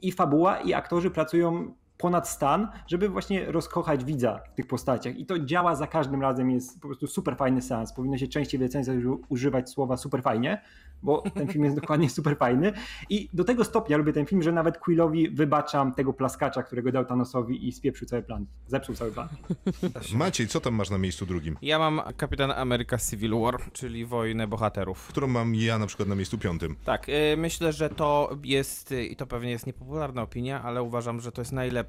[0.02, 5.16] i fabuła, i aktorzy pracują ponad stan, żeby właśnie rozkochać widza w tych postaciach.
[5.16, 7.92] I to działa za każdym razem, jest po prostu super fajny seans.
[7.92, 8.96] Powinno się częściej w recenzjach
[9.28, 10.62] używać słowa super fajnie,
[11.02, 12.72] bo ten film jest dokładnie super fajny.
[13.10, 17.04] I do tego stopnia lubię ten film, że nawet Quillowi wybaczam tego plaskacza, którego dał
[17.04, 18.46] Thanosowi i spieprzył cały plan.
[18.66, 19.28] Zepsuł cały plan.
[20.14, 21.56] Maciej, co tam masz na miejscu drugim?
[21.62, 25.06] Ja mam Kapitan Ameryka Civil War, czyli wojnę bohaterów.
[25.06, 26.76] Którą mam ja na przykład na miejscu piątym.
[26.84, 31.20] Tak, y, myślę, że to jest, y, i to pewnie jest niepopularna opinia, ale uważam,
[31.20, 31.87] że to jest najlepszy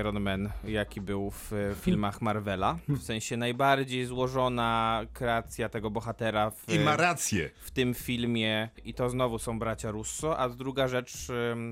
[0.00, 2.78] Iron Man, jaki był w y, filmach Marvela.
[2.88, 7.50] W sensie najbardziej złożona kreacja tego bohatera w, I ma rację.
[7.60, 11.12] w tym filmie i to znowu są bracia Russo, a druga rzecz,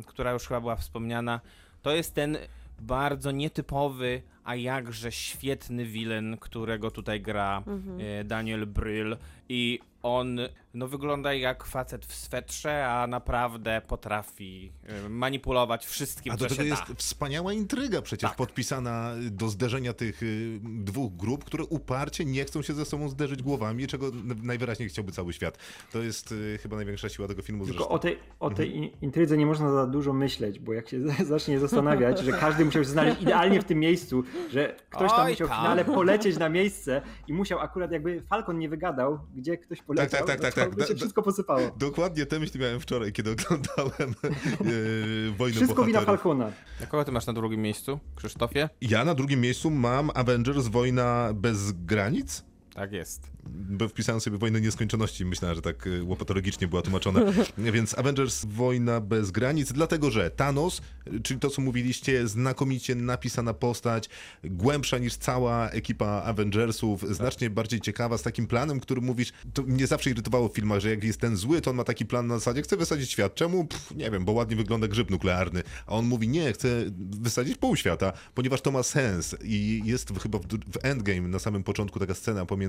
[0.07, 1.41] która już chyba była wspomniana,
[1.83, 2.39] to jest ten
[2.79, 7.63] bardzo nietypowy, a jakże świetny wilen, którego tutaj gra
[8.21, 9.17] e, Daniel Bryl
[9.49, 10.39] i on
[10.75, 16.49] no, wygląda jak facet w swetrze, a naprawdę potrafi e, manipulować wszystkim, A do co
[16.49, 16.95] tego się jest da.
[16.95, 18.37] wspaniała intryga przecież Tak.
[18.37, 20.21] podpisana do zderzenia tych
[20.63, 24.11] dwóch grup, które uparcie nie chcą się ze sobą zderzyć głowami, czego
[24.43, 25.59] najwyraźniej chciałby cały świat.
[25.93, 27.95] To jest chyba największa siła tego filmu Tylko zresztą.
[27.95, 31.59] o tej, o tej in- intrydze nie można za dużo myśleć, bo jak się zacznie
[31.59, 35.47] zastanawiać, że każdy musiał się znaleźć idealnie w tym miejscu, że ktoś tam Oj, musiał
[35.47, 35.61] w tam.
[35.61, 40.27] finale polecieć na miejsce i musiał akurat jakby Falcon nie wygadał, gdzie ktoś poleciał, tak,
[40.29, 40.71] tak, no tak, to tak.
[40.71, 41.61] by Da- się da- wszystko posypało.
[41.79, 44.15] Dokładnie te myśli miałem wczoraj, kiedy oglądałem
[44.67, 46.23] y, Wojnę Wszystko wina Bohaterów.
[46.23, 46.51] Falcona.
[46.83, 48.69] A kogo ty masz na drugim miejscu, Krzysztofie?
[48.81, 52.45] Ja na drugim miejscu mam Avengers Wojna bez granic.
[52.77, 53.31] Tak jest.
[53.49, 57.21] Bo wpisałem sobie Wojnę Nieskończoności, myślałem, że tak y, łopatologicznie była tłumaczona.
[57.59, 63.55] Więc Avengers Wojna bez granic, dlatego że Thanos, y, czyli to co mówiliście, znakomicie napisana
[63.55, 64.09] postać,
[64.45, 69.87] głębsza niż cała ekipa Avengersów, znacznie bardziej ciekawa, z takim planem, który mówisz, to mnie
[69.87, 72.39] zawsze irytowało w filmach, że jak jest ten zły, to on ma taki plan na
[72.39, 73.35] zasadzie, chce wysadzić świat.
[73.35, 73.65] Czemu?
[73.65, 75.63] Pff, nie wiem, bo ładnie wygląda grzyb nuklearny.
[75.87, 76.69] A on mówi, nie, chcę
[76.99, 79.37] wysadzić pół świata, ponieważ to ma sens.
[79.45, 82.66] I jest chyba w, w Endgame na samym początku taka scena pomiędzy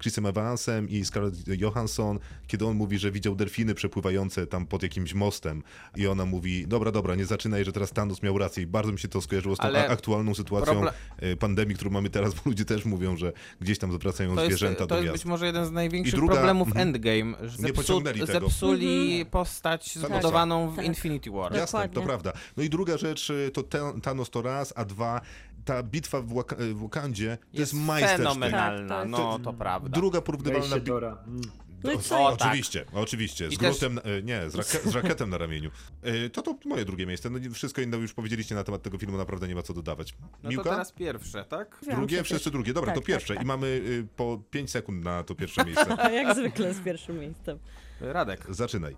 [0.00, 5.14] Chrisem Evansem i Scarlett Johansson, kiedy on mówi, że widział delfiny przepływające tam pod jakimś
[5.14, 5.62] mostem
[5.96, 8.98] i ona mówi, dobra, dobra, nie zaczynaj, że teraz Thanos miał rację i bardzo mi
[8.98, 10.82] się to skojarzyło z tą Ale aktualną sytuacją
[11.18, 14.46] e, pandemii, którą mamy teraz, bo ludzie też mówią, że gdzieś tam zwracają To jest,
[14.56, 15.16] zwierzęta to do jest miast.
[15.16, 16.88] być może jeden z największych druga- problemów mhm.
[16.88, 18.32] Endgame, że Nie pociągnęli tego.
[18.32, 20.84] zepsuli postać zbudowaną w Tak.
[20.84, 21.54] Infinity War.
[21.54, 22.06] Jasne, to Dokładnie.
[22.06, 22.32] prawda.
[22.56, 25.20] No i druga rzecz, y, to ten, Thanos to raz, a dwa,
[25.64, 28.18] ta bitwa w, Waka- w Wakandzie to jest, majstersztyk.
[28.28, 29.88] fenomenalna, Tak, to no to prawda.
[29.88, 31.18] Druga porównywalna Dora.
[31.26, 31.40] Mm.
[31.84, 32.26] No i O, co?
[32.26, 32.48] O, tak.
[32.48, 33.50] oczywiście, oczywiście.
[33.50, 35.70] Z I też- glutem, e, nie, z, rake, z rakietem na ramieniu.
[36.02, 37.30] E, To to moje drugie miejsce.
[37.30, 40.14] No, wszystko inne już powiedzieliście na temat tego filmu, naprawdę nie ma co dodawać.
[40.42, 41.80] No to teraz pierwsze, tak?
[41.90, 42.52] Drugie, wszyscy też.
[42.52, 42.72] drugie.
[42.72, 43.34] Dobra, Tak, to tak, pierwsze.
[43.34, 43.42] tak.
[43.42, 45.98] I mamy y, po 5 sekund na to pierwsze miejsce.
[45.98, 47.58] A jak zwykle z pierwszym miejscem.
[48.00, 48.46] Radek.
[48.48, 48.96] Zaczynaj.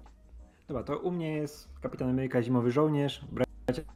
[0.68, 3.20] Dobra, to u mnie jest Kapitan Ameryka Zimowy Żołnierz,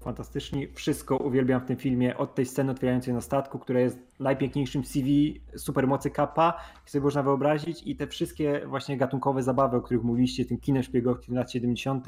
[0.01, 4.85] fantastyczni, wszystko uwielbiam w tym filmie, od tej sceny otwierającej na statku, która jest najpiękniejszym
[4.85, 7.83] CV supermocy Kappa, jak sobie można wyobrazić.
[7.87, 12.07] I te wszystkie właśnie gatunkowe zabawy, o których mówiliście, tym kinem szpiegowskim lat 70.,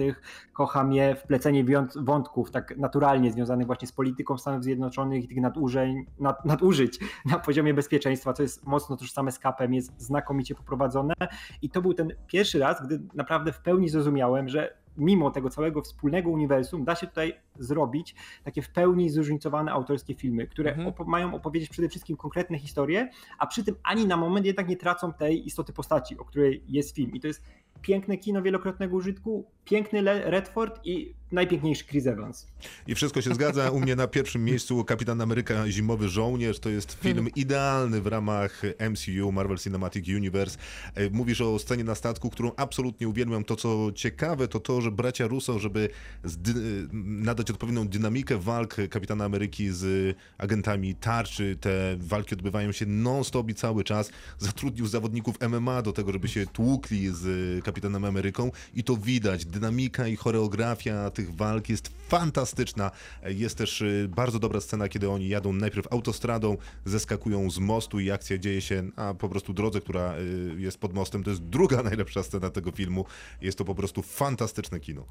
[0.53, 1.65] kocham je, wplecenie
[1.97, 7.39] wątków tak naturalnie związanych właśnie z polityką Stanów Zjednoczonych i tych nadużeń, nad, nadużyć na
[7.39, 11.15] poziomie bezpieczeństwa, co jest mocno tożsame z Kapem, jest znakomicie poprowadzone.
[11.63, 15.82] I to był ten pierwszy raz, gdy naprawdę w pełni zrozumiałem, że mimo tego całego
[15.82, 18.14] wspólnego uniwersum da się tutaj zrobić
[18.45, 20.88] takie w pełni zróżnicowane autorskie filmy, które Mhm.
[20.93, 24.76] opo- mają opowiedzieć przede wszystkim konkretne historie, a przy tym ani na moment jednak nie
[24.76, 27.11] tracą tej istoty postaci, o której jest film.
[27.14, 27.43] I to jest
[27.83, 32.47] piękne kino wielokrotnego użytku, piękny Redford i najpiękniejszy Chris Evans.
[32.87, 33.70] I wszystko się zgadza.
[33.70, 36.59] U mnie na pierwszym miejscu Kapitan Ameryka Zimowy Żołnierz.
[36.61, 40.59] To jest film idealny w ramach MCU, Marvel Cinematic Universe.
[40.95, 43.45] E, Mówisz o scenie na statku, którą absolutnie uwielbiam.
[43.45, 45.89] To, co ciekawe, to to, że bracia Russo, żeby
[46.24, 53.51] zdy- nadać odpowiednią dynamikę walk Kapitana Ameryki z agentami tarczy, te walki odbywają się non-stop
[53.51, 54.11] i cały czas.
[54.39, 59.47] Zatrudnił zawodników MMA do tego, żeby się tłukli z Kapitanem Ameryką i to widać.
[59.47, 62.91] Dynamika i choreografia tych walk jest fantastyczna.
[63.25, 68.11] Jest też y, bardzo dobra scena, kiedy oni jadą najpierw autostradą, zeskakują z mostu i
[68.11, 71.25] akcja dzieje się na po prostu drodze, która y, jest pod mostem.
[71.25, 73.05] To jest druga najlepsza scena tego filmu.
[73.41, 75.05] Jest to po prostu fantastyczne kino.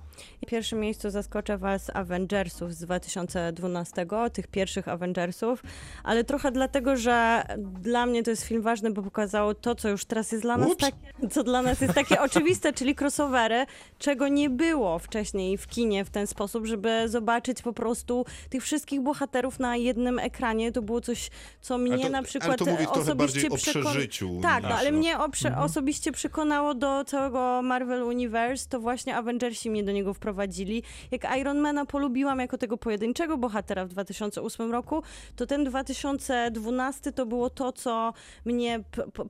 [0.45, 5.63] W pierwszym miejscu zaskoczę was Avengersów z 2012, tych pierwszych Avengersów,
[6.03, 10.05] ale trochę dlatego, że dla mnie to jest film ważny, bo pokazało to, co już
[10.05, 13.65] teraz jest dla nas takie, co dla nas jest takie oczywiste, oczywiste, czyli crossovery,
[13.99, 19.01] czego nie było wcześniej w kinie w ten sposób, żeby zobaczyć po prostu tych wszystkich
[19.01, 20.71] bohaterów na jednym ekranie.
[20.71, 21.29] To było coś,
[21.61, 26.11] co mnie to- na przykład osobiście o przekon- przeżyciu Tak, no, ale mnie oprze- osobiście
[26.11, 30.83] przekonało do całego Marvel Universe, to właśnie Avengersi mnie do niego wprowadzili.
[31.11, 35.03] Jak Ironmana polubiłam jako tego pojedynczego bohatera w 2008 roku,
[35.35, 38.13] to ten 2012 to było to, co
[38.45, 38.83] mnie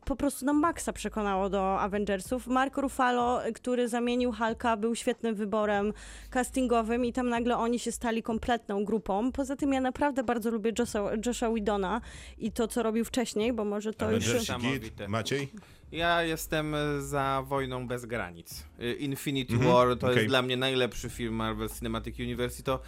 [0.05, 2.47] po prostu na maksa przekonało do Avengersów.
[2.47, 3.09] Mark Ruffalo,
[3.56, 5.94] który zamienił Hulka, był świetnym wyborem
[6.30, 9.31] castingowym i tam nagle oni się stali kompletną grupą.
[9.31, 12.02] Poza tym ja naprawdę bardzo lubię Josha, Josha Whedona
[12.38, 14.34] i to, co robił wcześniej, bo może to już...
[14.34, 14.80] Niesamowite.
[14.80, 15.49] Git, Maciej?
[15.91, 18.64] Ja jestem za Wojną bez granic.
[18.81, 20.15] Y, Infinity Mhm, War to okej.
[20.15, 22.80] jest dla mnie najlepszy film Marvel Cinematic Universe i to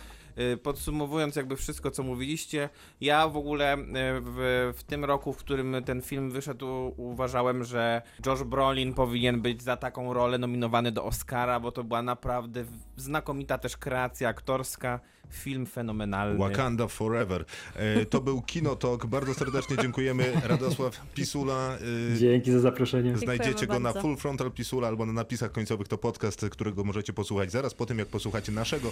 [0.64, 2.70] podsumowując jakby wszystko, co mówiliście,
[3.02, 3.84] ja w ogóle y,
[4.22, 9.64] w, w tym roku, w którym ten film wyszedł, uważałem, że Josh Brolin powinien być
[9.64, 12.66] za taką rolę nominowany do Oscara, bo to była naprawdę
[12.98, 15.00] znakomita też kreacja aktorska,
[15.32, 16.40] film fenomenalny.
[16.40, 17.46] Wakanda Forever.
[17.76, 19.06] E, To był Kinotok.
[19.06, 20.32] Bardzo serdecznie dziękujemy.
[20.44, 21.78] Radosław Pisula.
[22.14, 23.18] e, Dzięki za zaproszenie.
[23.18, 23.94] Znajdziecie go na.
[23.94, 25.88] Full Frontal Pisula albo na napisach końcowych.
[25.88, 28.92] To podcast, którego możecie posłuchać zaraz po tym, jak posłuchacie naszego